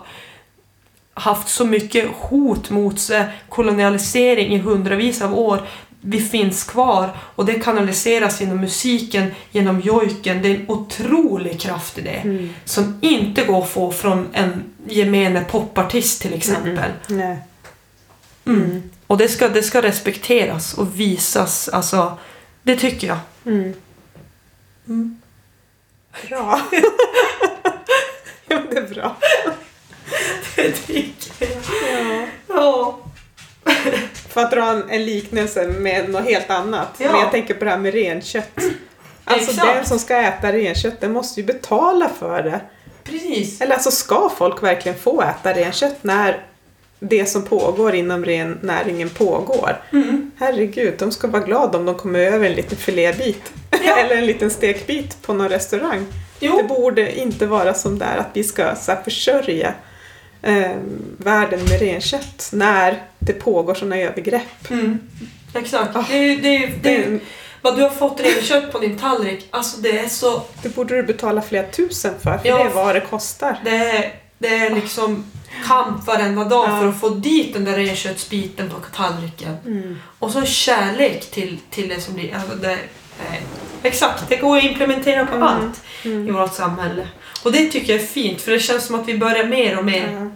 [1.15, 5.61] haft så mycket hot mot sig, kolonialisering i hundravis av år.
[6.05, 10.43] Vi finns kvar och det kanaliseras genom musiken, genom jojken.
[10.43, 12.11] Det är en otrolig kraft i det.
[12.11, 12.55] Mm.
[12.65, 16.91] Som inte går att få från en gemene popartist till exempel.
[17.11, 17.37] Mm.
[18.47, 18.91] Mm.
[19.07, 21.69] Och det ska, det ska respekteras och visas.
[21.69, 22.19] Alltså,
[22.63, 23.19] det tycker jag.
[23.47, 23.75] Mm.
[24.89, 25.21] Mm.
[26.29, 26.61] Bra.
[28.47, 29.17] ja, det är bra.
[30.57, 31.49] Det tycker jag.
[31.93, 32.12] Ja.
[32.12, 32.12] Ja.
[34.33, 36.89] För att dra en, en liknelse med något helt annat.
[36.99, 37.13] Ja.
[37.13, 38.51] Men jag tänker på det här med renkött.
[39.25, 39.75] Alltså Exakt.
[39.75, 42.61] den som ska äta renkött, den måste ju betala för det.
[43.05, 43.61] Precis.
[43.61, 46.45] Eller alltså ska folk verkligen få äta renkött när
[46.99, 49.77] det som pågår inom rennäringen pågår?
[49.93, 50.31] Mm.
[50.39, 53.53] Herregud, de ska vara glada om de kommer över en liten filébit.
[53.71, 53.97] Ja.
[53.99, 56.07] Eller en liten stekbit på någon restaurang.
[56.39, 56.63] Det Jo.
[56.69, 59.75] borde inte vara som där att vi ska så här, försörja
[60.43, 60.77] eh,
[61.17, 64.71] världen med renkött när det pågår sådana övergrepp.
[64.71, 64.99] Mm.
[65.55, 65.97] Exakt.
[65.97, 66.05] Ah.
[66.11, 67.19] Det, det, det, Det,
[67.63, 70.43] vad du har fått renkött på din tallrik, alltså det är så...
[70.63, 72.57] det borde du betala flera tusen för, för Ja.
[72.59, 73.57] det är vad det kostar.
[73.65, 75.25] Det är, det är liksom
[75.67, 76.81] kamp varenda dag Ja.
[76.81, 79.57] för att få dit den där renköttsbiten på tallriken.
[79.67, 79.99] Mm.
[80.19, 82.35] Och så kärlek till, till det som blir...
[82.35, 83.43] Alltså det, eh,
[83.83, 85.49] exakt, det går att implementera på Mm.
[85.49, 86.35] allt i Mm.
[86.35, 87.07] vårt samhälle.
[87.43, 89.85] Och det tycker jag är fint, för det känns som att vi börjar mer och
[89.85, 90.31] mer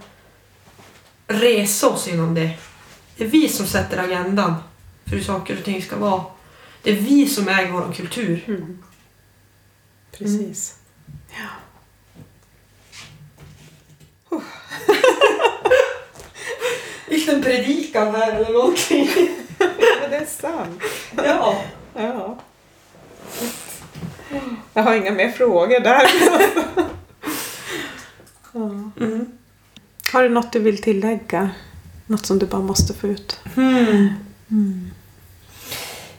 [1.27, 1.35] Ja.
[1.35, 2.51] resa oss inom det.
[3.17, 4.55] Det är vi som sätter agendan
[5.05, 6.25] för hur saker och ting ska vara.
[6.83, 8.45] Det är vi som äger vår kultur.
[8.47, 8.83] Mm.
[10.19, 10.75] Precis.
[11.31, 11.49] Ja.
[17.09, 19.09] Liten predikan här eller någonting.
[20.01, 20.83] Men det är sant.
[21.17, 21.63] ja.
[21.95, 22.39] Ja.
[24.75, 26.11] Jag har inga mer frågor där.
[28.57, 29.27] Mm.
[30.13, 31.51] Har du något du vill tillägga?
[32.07, 33.41] Något som du bara måste få ut?
[33.55, 34.91] Hmm.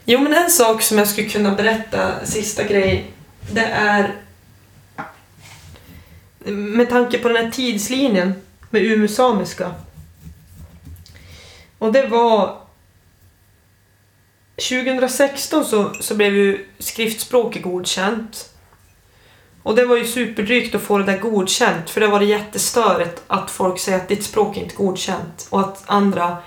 [0.05, 3.11] Jo, men en sak som jag skulle kunna berätta, sista grej,
[3.51, 4.15] det är
[6.51, 8.33] med tanke på den här tidslinjen
[8.69, 9.73] med Umeå samiska.
[11.77, 12.61] Och det var
[14.55, 18.53] 2016 så, så blev ju skriftspråket godkänt.
[19.67, 23.21] Och det var ju superdrygt att få det där godkänt för det var det jättestörigt
[23.27, 26.37] att folk säger att ditt språk är inte godkänt och att andra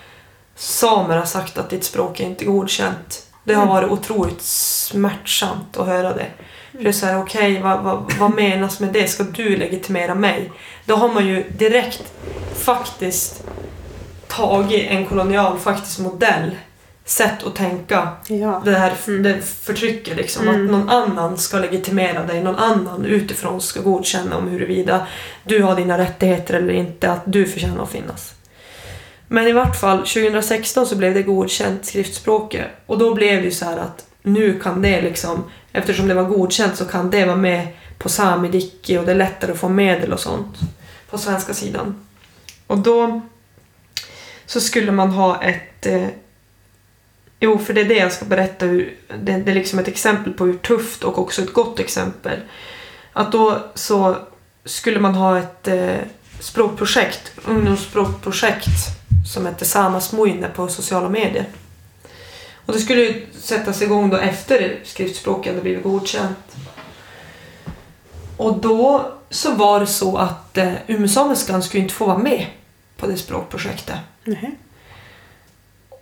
[0.55, 3.27] samer har sagt att ditt språk är inte godkänt.
[3.45, 3.75] Det har Mm.
[3.75, 6.27] varit otroligt smärtsamt att höra det.
[6.73, 9.07] För det är såhär, okej, vad, vad, vad menas med det?
[9.09, 10.53] Ska du legitimera mig?
[10.85, 12.13] Då har man ju direkt
[12.55, 13.43] faktiskt
[14.29, 16.57] tagit en kolonial faktisk modell,
[17.11, 18.63] sätt att tänka, Ja.
[18.65, 19.23] det här Mm.
[19.23, 20.49] det förtrycket liksom.
[20.49, 20.65] Mm.
[20.65, 25.07] Att någon annan ska legitimera dig, någon annan utifrån ska godkänna om huruvida
[25.45, 28.35] du har dina rättigheter eller inte, att du förtjänar att finnas.
[29.29, 33.51] Men i vart fall, 2016 så blev det godkänt skriftspråket och då blev det ju
[33.51, 37.37] så här att nu kan det liksom, eftersom det var godkänt så kan det vara
[37.37, 40.57] med på Samidiki och det är lättare att få medel och sånt
[41.11, 42.07] på svenska sidan.
[42.67, 43.21] Och då
[44.47, 46.07] så skulle man ha ett eh,
[47.41, 48.67] Jo, för det är det jag ska berätta.
[48.67, 52.39] Hur, det, det är liksom ett exempel på hur tufft och också ett gott exempel.
[53.13, 54.17] Att då så
[54.65, 55.97] skulle man ha ett eh,
[56.41, 58.67] språkprojekt, ungdomsspråkprojekt
[59.33, 61.47] som hette Samas Muine på sociala medier.
[62.67, 66.57] Och det skulle ju sättas igång då efter skriftspråket hade blivit godkänt.
[68.37, 72.47] Och då så var det så att eh, umesamiskan skulle inte få vara med
[72.97, 73.97] på det språkprojektet.
[74.25, 74.59] Nej.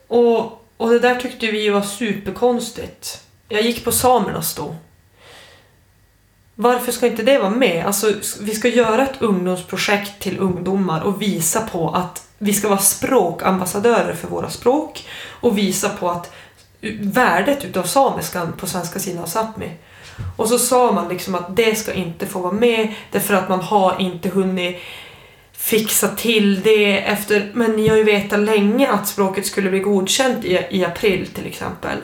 [0.07, 3.23] Och, och det där tyckte vi var superkonstigt.
[3.49, 4.77] Jag gick på samernas då.
[6.55, 7.87] varför ska inte det vara med?
[7.87, 12.79] Alltså, vi ska göra ett ungdomsprojekt till ungdomar och visa på att vi ska vara
[12.79, 15.07] språkambassadörer för våra språk
[15.41, 16.33] och visa på att
[17.01, 19.71] värdet utav samiskan på svenska sidan av Sápmi.
[20.37, 23.61] Och så sa man liksom att det ska inte få vara med därför att man
[23.61, 24.77] har inte hunnit
[25.59, 30.45] fixa till det efter, men ni har ju vetat länge att språket skulle bli godkänt
[30.45, 31.99] i, i april till exempel.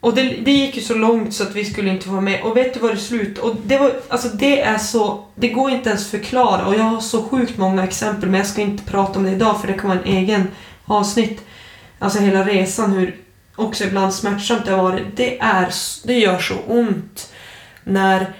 [0.00, 2.42] Och det, det gick ju så långt så att vi skulle inte få vara med.
[2.42, 3.48] Och vet du vad det slutade?
[3.48, 7.00] Och det var, alltså det är så, det går inte ens förklara och jag har
[7.00, 9.90] så sjukt många exempel men jag ska inte prata om det idag för det kan
[9.90, 10.48] vara en egen
[10.84, 11.44] avsnitt.
[11.98, 13.16] Alltså hela resan hur
[13.56, 15.16] också ibland smärtsamt det har varit.
[15.16, 15.68] Det, är,
[16.04, 17.32] det gör så ont
[17.84, 18.34] när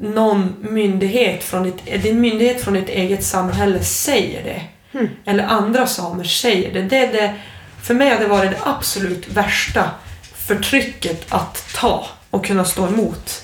[0.00, 4.62] någon myndighet från ditt, din myndighet från ditt eget samhälle säger det.
[4.98, 5.08] Mm.
[5.24, 6.82] Eller andra samer säger det.
[6.82, 7.34] det, det
[7.82, 9.90] för mig har det varit det absolut värsta
[10.34, 13.42] förtrycket att ta och kunna stå emot.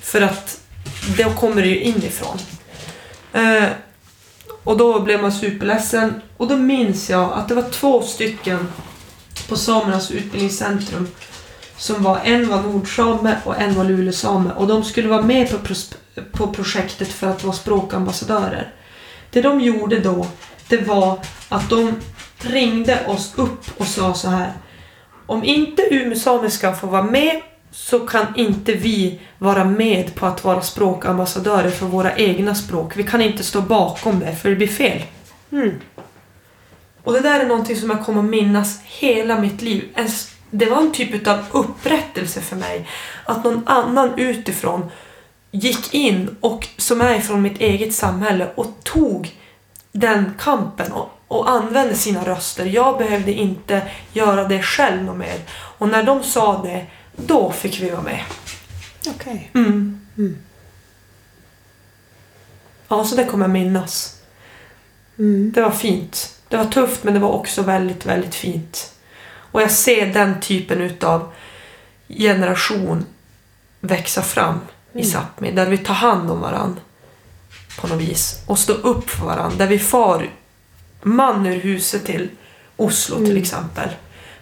[0.00, 0.60] För att
[1.18, 2.38] då kommer det ju inifrån.
[3.32, 3.68] Eh,
[4.64, 8.72] och då blev man superledsen och då minns jag att det var två stycken
[9.48, 11.08] på Samernas utbildningscentrum
[11.78, 15.58] som var, en var nordsame och en var lulesame och de skulle vara med på,
[16.32, 18.72] på projektet för att vara språkambassadörer.
[19.30, 20.26] Det de gjorde då,
[20.68, 21.18] det var
[21.48, 21.94] att de
[22.40, 24.52] ringde oss upp och sa så här
[25.26, 30.62] om inte umesamiska får vara med så kan inte vi vara med på att vara
[30.62, 32.96] språkambassadörer för våra egna språk.
[32.96, 35.02] Vi kan inte stå bakom det för det blir fel.
[35.52, 35.74] Mm.
[37.04, 39.84] Och det där är någonting som jag kommer minnas hela mitt liv.
[40.50, 42.88] Det var en typ av upprättelse för mig.
[43.24, 44.90] Att någon annan utifrån
[45.50, 49.34] gick in och som är från mitt eget samhälle och tog
[49.92, 52.66] den kampen och, och använde sina röster.
[52.66, 53.82] Jag behövde inte
[54.12, 55.40] göra det själv något mer.
[55.50, 56.86] Och när de sa det,
[57.16, 58.20] då fick vi vara med.
[59.00, 59.50] Okej.
[59.52, 59.62] Okay.
[59.64, 60.00] Mm.
[60.16, 60.38] Mm.
[62.88, 64.20] Ja, så det kommer jag minnas.
[65.18, 65.52] Mm.
[65.54, 66.34] Det var fint.
[66.48, 68.92] Det var tufft men det var också väldigt, väldigt fint.
[69.52, 71.32] Och jag ser den typen utav
[72.08, 73.04] generation
[73.80, 74.60] växa fram
[74.92, 75.10] i mm.
[75.10, 75.54] Sápmi.
[75.54, 76.80] Där vi tar hand om varandra
[77.80, 79.56] på något vis och stå upp för varandra.
[79.58, 80.30] Där vi far
[81.02, 82.30] man ur huset till
[82.76, 83.28] Oslo mm.
[83.28, 83.88] till exempel.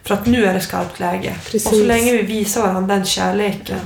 [0.02, 1.36] För att nu är det skarpt läge.
[1.44, 1.66] Precis.
[1.66, 3.80] Och så länge vi visar varandra den kärleken.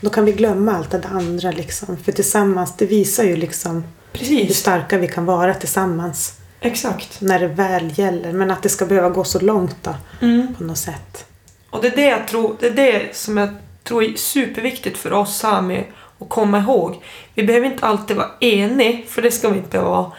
[0.00, 1.96] Då kan vi glömma allt det andra liksom.
[1.96, 4.48] För tillsammans, det visar ju liksom Precis.
[4.50, 6.40] hur starka vi kan vara tillsammans.
[6.64, 7.20] Exakt.
[7.20, 8.32] När det väl gäller.
[8.32, 9.94] Men att det ska behöva gå så långt då.
[10.20, 10.54] Mm.
[10.54, 11.26] På något sätt.
[11.70, 13.48] Och det är det jag tror, det är det som jag
[13.82, 15.84] tror är superviktigt för oss sami
[16.18, 17.02] att komma ihåg.
[17.34, 20.12] Vi behöver inte alltid vara eniga, för det ska vi inte vara.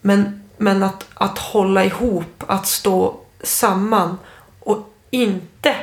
[0.00, 4.18] Men, men att, att hålla ihop, att stå samman
[4.60, 5.74] och inte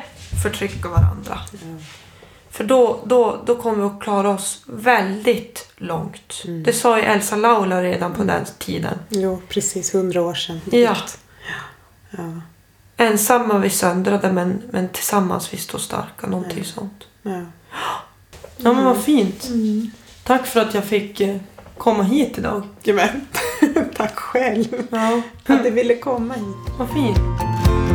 [0.44, 1.40] förtrycka varandra.
[1.64, 1.80] Mm.
[2.58, 6.44] För då, då, då kommer vi att klara oss väldigt långt.
[6.46, 6.64] Mm.
[6.64, 9.00] Det sa ju Elsa Laula redan på den tiden.
[9.10, 9.96] Jo, precis.
[9.96, 10.62] Hundra år sedan.
[10.72, 10.96] Ja.
[12.10, 12.42] ja.
[12.98, 16.28] Ensamma vi söndrade men, men tillsammans vi står starka.
[16.28, 16.64] Någonting ja.
[16.64, 17.08] sånt.
[17.22, 17.42] Ja.
[18.58, 19.48] ja men vad fint.
[19.48, 19.92] Mm.
[20.24, 21.38] Tack för att jag fick eh,
[21.78, 22.64] komma hit idag.
[22.84, 23.28] Jamen,
[23.96, 24.88] tack själv.
[24.90, 25.22] Ja.
[25.46, 26.78] Att du ville komma hit.
[26.78, 27.87] Vad fint.